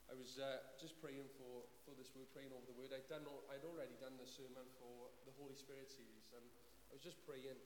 I 0.10 0.18
was 0.18 0.42
uh, 0.42 0.66
just 0.82 0.98
praying 0.98 1.30
for, 1.38 1.70
for 1.86 1.94
this 1.94 2.10
word, 2.18 2.26
praying 2.34 2.58
over 2.58 2.66
the 2.66 2.74
word. 2.74 2.90
I'd, 2.90 3.06
done, 3.06 3.22
I'd 3.54 3.62
already 3.62 3.94
done 4.02 4.18
the 4.18 4.26
sermon 4.26 4.66
for 4.82 5.14
the 5.30 5.34
Holy 5.38 5.54
Spirit 5.54 5.94
series, 5.94 6.26
and 6.34 6.46
I 6.90 6.98
was 6.98 7.06
just 7.06 7.22
praying. 7.30 7.62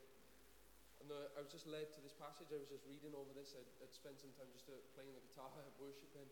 And 0.99 1.07
the, 1.07 1.31
I 1.39 1.39
was 1.39 1.47
just 1.47 1.63
led 1.63 1.95
to 1.95 2.03
this 2.03 2.11
passage. 2.11 2.51
I 2.51 2.59
was 2.59 2.67
just 2.67 2.83
reading 2.91 3.15
over 3.15 3.31
this. 3.31 3.55
I'd, 3.55 3.71
I'd 3.79 3.95
spent 3.95 4.19
some 4.19 4.35
time 4.35 4.51
just 4.51 4.67
uh, 4.67 4.75
playing 4.99 5.15
the 5.15 5.23
guitar, 5.31 5.47
worshiping, 5.79 6.27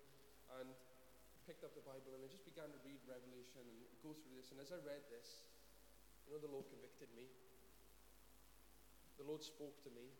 and 0.60 0.76
picked 1.48 1.64
up 1.64 1.72
the 1.72 1.88
Bible, 1.88 2.12
and 2.12 2.22
I 2.22 2.28
just 2.28 2.44
began 2.44 2.68
to 2.68 2.80
read 2.84 3.00
Revelation 3.08 3.64
and 3.64 3.80
go 4.04 4.12
through 4.12 4.36
this. 4.36 4.52
And 4.52 4.60
as 4.60 4.76
I 4.76 4.84
read 4.84 5.08
this, 5.08 5.48
you 6.28 6.36
know, 6.36 6.44
the 6.44 6.52
Lord 6.52 6.68
convicted 6.68 7.08
me. 7.16 7.32
The 9.16 9.24
Lord 9.24 9.40
spoke 9.40 9.80
to 9.88 9.92
me 9.96 10.12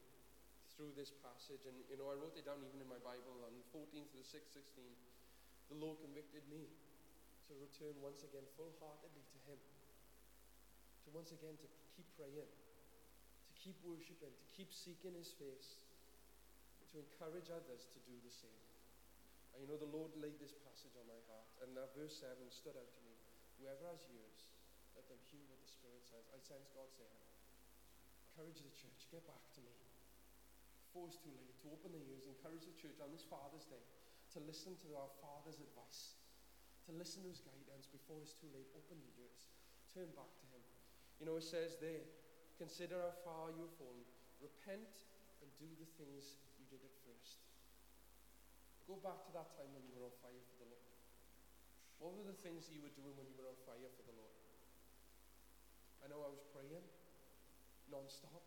through 0.74 0.96
this 0.96 1.12
passage, 1.22 1.68
and 1.68 1.76
you 1.92 2.00
know, 2.00 2.08
I 2.08 2.16
wrote 2.16 2.40
it 2.40 2.48
down 2.48 2.64
even 2.64 2.80
in 2.80 2.88
my 2.88 3.02
Bible 3.04 3.44
on 3.44 3.52
14th 3.76 4.10
to 4.16 4.18
the 4.18 4.26
6th, 4.26 4.56
16 4.56 4.88
the 5.68 5.76
Lord 5.76 6.00
convicted 6.00 6.48
me 6.48 6.64
to 7.48 7.52
return 7.60 7.96
once 8.00 8.24
again 8.24 8.48
full 8.56 8.72
heartedly 8.80 9.24
to 9.24 9.38
Him. 9.52 9.60
To 11.04 11.08
once 11.12 11.32
again 11.32 11.60
to 11.60 11.68
keep 11.96 12.08
praying, 12.16 12.48
to 12.48 13.54
keep 13.56 13.76
worshiping, 13.84 14.32
to 14.32 14.48
keep 14.56 14.72
seeking 14.72 15.16
His 15.16 15.32
face, 15.36 15.84
to 16.92 17.04
encourage 17.04 17.52
others 17.52 17.88
to 17.92 18.00
do 18.08 18.16
the 18.24 18.32
same. 18.32 18.67
And 19.58 19.66
you 19.66 19.74
know, 19.74 19.82
the 19.82 19.90
Lord 19.90 20.14
laid 20.22 20.38
this 20.38 20.54
passage 20.54 20.94
on 20.94 21.10
my 21.10 21.18
heart, 21.26 21.50
and 21.66 21.74
that 21.74 21.98
verse 21.98 22.14
7 22.22 22.30
stood 22.54 22.78
out 22.78 22.94
to 22.94 23.02
me. 23.02 23.18
Whoever 23.58 23.90
has 23.90 24.06
ears, 24.14 24.54
let 24.94 25.10
them 25.10 25.18
hear 25.34 25.42
what 25.50 25.58
the 25.58 25.66
Spirit 25.66 26.06
says. 26.06 26.30
I 26.30 26.38
sense 26.38 26.70
God 26.78 26.94
saying, 26.94 27.18
encourage 28.30 28.62
the 28.62 28.70
church, 28.70 29.10
get 29.10 29.26
back 29.26 29.42
to 29.58 29.62
me. 29.66 29.74
Before 30.86 31.10
it's 31.10 31.18
too 31.18 31.34
late, 31.34 31.58
to 31.66 31.74
open 31.74 31.90
the 31.90 32.06
ears, 32.06 32.30
encourage 32.30 32.70
the 32.70 32.78
church 32.78 33.02
on 33.02 33.10
this 33.10 33.26
Father's 33.26 33.66
Day 33.66 33.82
to 34.38 34.40
listen 34.46 34.78
to 34.86 34.94
our 34.94 35.10
Father's 35.26 35.58
advice, 35.58 36.22
to 36.86 36.94
listen 36.94 37.26
to 37.26 37.34
His 37.34 37.42
guidance 37.42 37.90
before 37.90 38.22
it's 38.22 38.38
too 38.38 38.54
late. 38.54 38.70
Open 38.78 39.02
your 39.02 39.26
ears, 39.26 39.50
turn 39.90 40.14
back 40.14 40.30
to 40.38 40.46
Him. 40.54 40.62
You 41.18 41.26
know, 41.26 41.42
it 41.42 41.50
says 41.50 41.82
there, 41.82 42.06
consider 42.62 43.02
how 43.02 43.18
far 43.26 43.44
you 43.50 43.66
have 43.66 43.74
fallen, 43.82 44.06
repent 44.38 45.02
and 45.42 45.50
do 45.58 45.66
the 45.82 45.90
things 45.98 46.38
you 46.62 46.70
did 46.70 46.86
at 46.86 46.94
first. 47.10 47.47
Go 48.88 48.96
back 49.04 49.20
to 49.28 49.32
that 49.36 49.52
time 49.60 49.70
when 49.76 49.84
you 49.84 49.92
were 50.00 50.08
on 50.08 50.16
fire 50.24 50.40
for 50.48 50.64
the 50.64 50.68
Lord. 50.72 50.88
What 52.00 52.16
were 52.16 52.28
the 52.28 52.40
things 52.40 52.66
that 52.66 52.74
you 52.74 52.82
were 52.82 52.96
doing 52.96 53.14
when 53.20 53.28
you 53.28 53.36
were 53.36 53.52
on 53.52 53.60
fire 53.68 53.92
for 53.94 54.04
the 54.08 54.16
Lord? 54.16 54.36
I 56.02 56.08
know 56.08 56.24
I 56.24 56.32
was 56.32 56.42
praying 56.56 56.88
non-stop. 57.92 58.44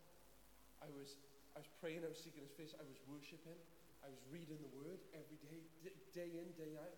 I 0.80 0.88
was, 0.92 1.16
I 1.56 1.64
was 1.64 1.70
praying, 1.80 2.04
I 2.04 2.10
was 2.12 2.20
seeking 2.20 2.44
His 2.44 2.52
face, 2.52 2.72
I 2.76 2.84
was 2.84 3.00
worshipping. 3.08 3.56
I 4.00 4.08
was 4.08 4.20
reading 4.32 4.56
the 4.64 4.72
Word 4.72 4.96
every 5.12 5.36
day, 5.44 5.60
day 6.16 6.30
in, 6.40 6.56
day 6.56 6.72
out. 6.80 6.96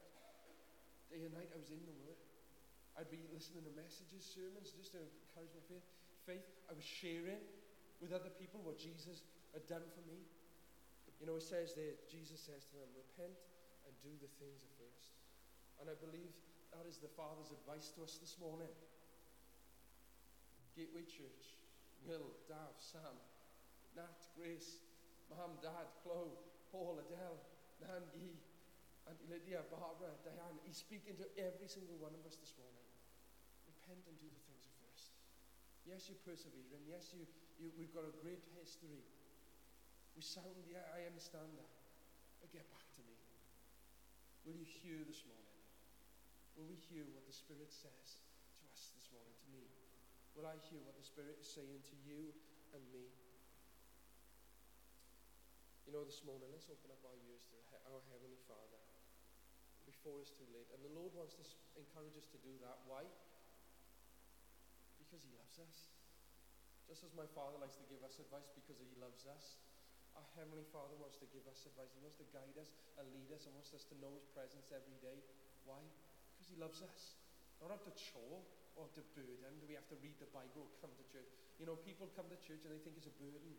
Day 1.11 1.26
and 1.26 1.35
night, 1.35 1.50
I 1.50 1.59
was 1.59 1.74
in 1.74 1.83
the 1.83 1.96
Word. 2.07 2.18
I'd 2.94 3.11
be 3.11 3.26
listening 3.35 3.66
to 3.66 3.72
messages, 3.74 4.22
sermons, 4.22 4.70
just 4.70 4.94
to 4.94 5.02
encourage 5.02 5.50
my 5.50 5.64
faith. 5.66 5.87
Faith. 6.22 6.46
I 6.70 6.78
was 6.78 6.87
sharing 6.87 7.42
with 7.98 8.14
other 8.14 8.31
people 8.38 8.62
what 8.62 8.78
Jesus 8.78 9.26
had 9.50 9.66
done 9.66 9.83
for 9.98 10.05
me. 10.07 10.22
You 11.22 11.30
know, 11.30 11.38
it 11.38 11.46
says 11.46 11.78
there, 11.78 11.94
Jesus 12.11 12.42
says 12.42 12.66
to 12.66 12.82
them, 12.82 12.90
repent 12.98 13.38
and 13.87 13.94
do 14.02 14.11
the 14.18 14.26
things 14.42 14.66
of 14.66 14.74
first. 14.74 15.14
And 15.78 15.87
I 15.87 15.94
believe 16.02 16.35
that 16.74 16.82
is 16.82 16.98
the 16.98 17.14
Father's 17.14 17.54
advice 17.54 17.94
to 17.94 18.02
us 18.02 18.18
this 18.18 18.35
morning. 18.42 18.66
Gateway 20.74 21.06
Church, 21.06 21.62
Will, 22.02 22.26
Dav, 22.50 22.74
Sam, 22.82 23.14
Nat, 23.94 24.18
Grace, 24.35 24.82
Mom, 25.30 25.62
Dad, 25.62 25.94
Chloe, 26.02 26.35
Paul, 26.74 26.98
Adele, 26.98 27.38
Nan, 27.87 28.02
Nangi, 28.02 28.35
Auntie 29.06 29.30
Lydia, 29.30 29.62
Barbara, 29.70 30.18
Diane. 30.26 30.58
He's 30.66 30.82
speaking 30.82 31.14
to 31.22 31.26
every 31.38 31.70
single 31.70 32.02
one 32.02 32.18
of 32.18 32.26
us 32.26 32.35
this 32.35 32.58
morning. 32.58 32.82
Repent 33.70 34.02
and 34.11 34.18
do 34.18 34.26
the 34.26 34.42
things 34.50 34.66
of 34.66 34.74
first. 34.82 35.14
Yes, 35.87 36.11
you're 36.11 36.18
persevering. 36.26 36.82
Yes, 36.82 37.14
you, 37.14 37.30
you, 37.62 37.70
we've 37.78 37.94
got 37.94 38.11
a 38.11 38.14
great 38.26 38.42
history. 38.58 39.06
We 40.12 40.20
sound, 40.20 40.68
yeah, 40.68 40.85
I 40.92 41.09
understand 41.09 41.48
that. 41.57 41.72
But 42.40 42.53
get 42.53 42.66
back 42.68 42.85
to 42.98 43.03
me. 43.07 43.16
Will 44.44 44.59
you 44.59 44.66
hear 44.66 45.01
this 45.07 45.22
morning? 45.25 45.57
Will 46.59 46.68
we 46.68 46.77
hear 46.90 47.09
what 47.16 47.25
the 47.25 47.33
Spirit 47.33 47.72
says 47.72 48.20
to 48.20 48.62
us 48.68 48.92
this 48.92 49.09
morning, 49.14 49.33
to 49.33 49.48
me? 49.48 49.64
Will 50.37 50.44
I 50.44 50.59
hear 50.68 50.85
what 50.85 50.98
the 50.98 51.07
Spirit 51.07 51.40
is 51.40 51.48
saying 51.48 51.81
to 51.88 51.96
you 52.05 52.35
and 52.77 52.83
me? 52.92 53.09
You 55.88 55.96
know, 55.96 56.05
this 56.05 56.25
morning, 56.25 56.48
let's 56.53 56.68
open 56.68 56.92
up 56.92 57.01
our 57.05 57.16
ears 57.29 57.44
to 57.53 57.57
our 57.88 58.01
Heavenly 58.12 58.40
Father 58.44 58.81
before 59.85 60.22
it's 60.22 60.33
too 60.33 60.46
late. 60.55 60.68
And 60.72 60.81
the 60.85 60.92
Lord 60.94 61.12
wants 61.16 61.37
to 61.37 61.44
encourage 61.77 62.16
us 62.16 62.29
to 62.33 62.38
do 62.40 62.55
that. 62.62 62.81
Why? 62.88 63.05
Because 65.01 65.25
He 65.25 65.33
loves 65.37 65.57
us. 65.61 65.92
Just 66.88 67.05
as 67.05 67.12
my 67.16 67.29
Father 67.33 67.57
likes 67.61 67.77
to 67.81 67.87
give 67.88 68.01
us 68.05 68.20
advice 68.20 68.51
because 68.53 68.81
He 68.81 68.88
loves 69.01 69.25
us, 69.29 69.61
our 70.16 70.27
Heavenly 70.37 70.66
Father 70.68 70.96
wants 71.01 71.16
to 71.20 71.27
give 71.33 71.44
us 71.48 71.64
advice. 71.64 71.92
He 71.92 72.03
wants 72.03 72.20
to 72.20 72.27
guide 72.33 72.57
us 72.61 72.72
and 73.01 73.09
lead 73.12 73.33
us 73.33 73.48
and 73.48 73.53
wants 73.57 73.72
us 73.72 73.85
to 73.88 73.94
know 74.01 74.12
His 74.16 74.29
presence 74.33 74.68
every 74.72 74.96
day. 75.01 75.18
Why? 75.64 75.81
Because 76.35 76.48
He 76.53 76.59
loves 76.61 76.81
us. 76.85 77.16
Not 77.62 77.72
out 77.72 77.85
to 77.87 77.94
chore 77.94 78.42
or 78.75 78.88
to 78.96 79.01
burden 79.14 79.53
do 79.61 79.64
we 79.68 79.77
have 79.77 79.87
to 79.92 79.98
read 80.03 80.16
the 80.18 80.31
Bible 80.35 80.66
or 80.66 80.72
come 80.83 80.92
to 80.96 81.05
church. 81.12 81.31
You 81.61 81.68
know, 81.68 81.79
people 81.87 82.11
come 82.16 82.27
to 82.33 82.38
church 82.42 82.64
and 82.66 82.75
they 82.75 82.81
think 82.83 82.98
it's 82.98 83.09
a 83.09 83.16
burden. 83.20 83.55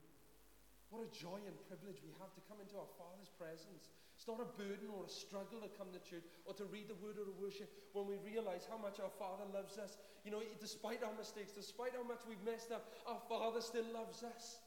What 0.91 1.07
a 1.07 1.09
joy 1.09 1.41
and 1.41 1.55
privilege 1.65 1.97
we 2.05 2.13
have 2.21 2.29
to 2.37 2.41
come 2.45 2.61
into 2.61 2.77
our 2.77 2.89
Father's 3.01 3.31
presence. 3.33 3.89
It's 4.13 4.29
not 4.29 4.37
a 4.37 4.49
burden 4.59 4.93
or 4.93 5.09
a 5.09 5.11
struggle 5.11 5.57
to 5.65 5.71
come 5.73 5.89
to 5.89 6.01
church 6.05 6.27
or 6.45 6.53
to 6.53 6.69
read 6.69 6.85
the 6.85 6.99
word 7.01 7.17
or 7.17 7.25
to 7.25 7.35
worship 7.41 7.65
when 7.97 8.05
we 8.05 8.21
realize 8.21 8.69
how 8.69 8.77
much 8.77 9.01
our 9.01 9.09
Father 9.17 9.47
loves 9.49 9.81
us. 9.81 9.97
You 10.21 10.29
know, 10.29 10.45
despite 10.61 11.01
our 11.01 11.15
mistakes, 11.17 11.57
despite 11.57 11.97
how 11.97 12.05
much 12.05 12.21
we've 12.29 12.41
messed 12.45 12.69
up, 12.69 12.93
our 13.09 13.17
Father 13.25 13.57
still 13.59 13.87
loves 13.89 14.21
us. 14.21 14.61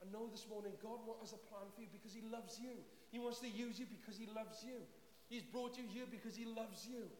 And 0.00 0.12
know 0.14 0.30
this 0.30 0.46
morning, 0.46 0.72
God 0.78 1.02
has 1.20 1.34
a 1.34 1.42
plan 1.50 1.66
for 1.74 1.82
you 1.82 1.90
because 1.90 2.14
He 2.14 2.22
loves 2.22 2.58
you. 2.62 2.74
He 3.10 3.18
wants 3.18 3.42
to 3.42 3.50
use 3.50 3.78
you 3.78 3.86
because 3.90 4.14
He 4.14 4.30
loves 4.30 4.62
you. 4.62 4.78
He's 5.26 5.42
brought 5.42 5.76
you 5.76 5.84
here 5.90 6.06
because 6.06 6.38
He 6.38 6.46
loves 6.46 6.86
you. 6.86 7.10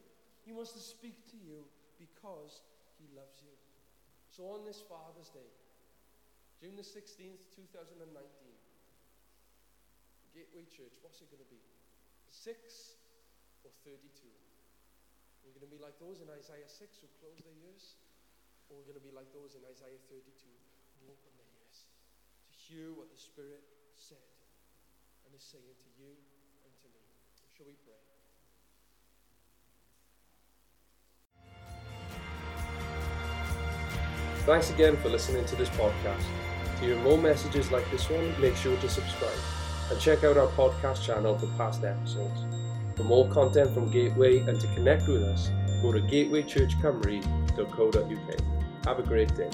He 0.47 0.51
wants 0.55 0.71
to 0.73 0.81
speak 0.81 1.27
to 1.35 1.37
you 1.37 1.67
because 1.99 2.63
He 2.95 3.05
loves 3.11 3.43
you. 3.43 3.51
So 4.31 4.47
on 4.55 4.63
this 4.63 4.79
Father's 4.87 5.27
Day, 5.35 5.51
June 6.59 6.75
the 6.75 6.87
16th, 6.87 7.43
2019, 7.55 7.99
Gateway 10.35 10.67
Church, 10.71 10.95
what's 11.03 11.19
it 11.19 11.27
going 11.31 11.43
to 11.43 11.51
be? 11.51 11.59
Six 12.31 12.95
or 13.63 13.71
32? 13.83 13.99
We're 15.43 15.55
going 15.55 15.67
to 15.67 15.71
be 15.71 15.81
like 15.81 15.97
those 15.97 16.19
in 16.19 16.29
Isaiah 16.29 16.67
6 16.67 16.77
who 16.99 17.07
close 17.19 17.39
their 17.41 17.55
ears? 17.63 17.95
Or 18.69 18.77
we're 18.77 18.91
going 18.91 19.01
to 19.01 19.07
be 19.07 19.15
like 19.15 19.31
those 19.33 19.57
in 19.57 19.63
Isaiah 19.65 19.97
32 20.11 20.21
who 21.01 21.09
open 21.09 21.38
hear 22.69 22.93
what 22.93 23.09
the 23.09 23.17
Spirit 23.17 23.65
said 23.97 24.21
and 25.25 25.33
is 25.35 25.41
saying 25.41 25.73
to 25.81 25.89
you 25.97 26.13
and 26.63 26.71
to 26.77 26.85
me. 26.93 27.01
Shall 27.57 27.65
we 27.65 27.73
pray? 27.83 27.97
Thanks 34.45 34.69
again 34.69 34.97
for 34.97 35.09
listening 35.09 35.45
to 35.45 35.55
this 35.55 35.69
podcast. 35.69 36.21
To 36.77 36.85
hear 36.85 36.97
more 36.97 37.17
messages 37.17 37.71
like 37.71 37.89
this 37.89 38.07
one, 38.09 38.39
make 38.39 38.55
sure 38.55 38.77
to 38.77 38.89
subscribe 38.89 39.39
and 39.89 39.99
check 39.99 40.23
out 40.23 40.37
our 40.37 40.49
podcast 40.49 41.03
channel 41.03 41.35
for 41.37 41.47
past 41.57 41.83
episodes. 41.83 42.41
For 42.95 43.03
more 43.03 43.27
content 43.29 43.73
from 43.73 43.89
Gateway 43.89 44.37
and 44.39 44.61
to 44.61 44.67
connect 44.75 45.07
with 45.07 45.23
us, 45.23 45.49
go 45.81 45.91
to 45.91 46.01
gatewaychurchcymru.co.uk. 46.01 48.85
Have 48.85 48.99
a 48.99 49.03
great 49.03 49.35
day. 49.35 49.49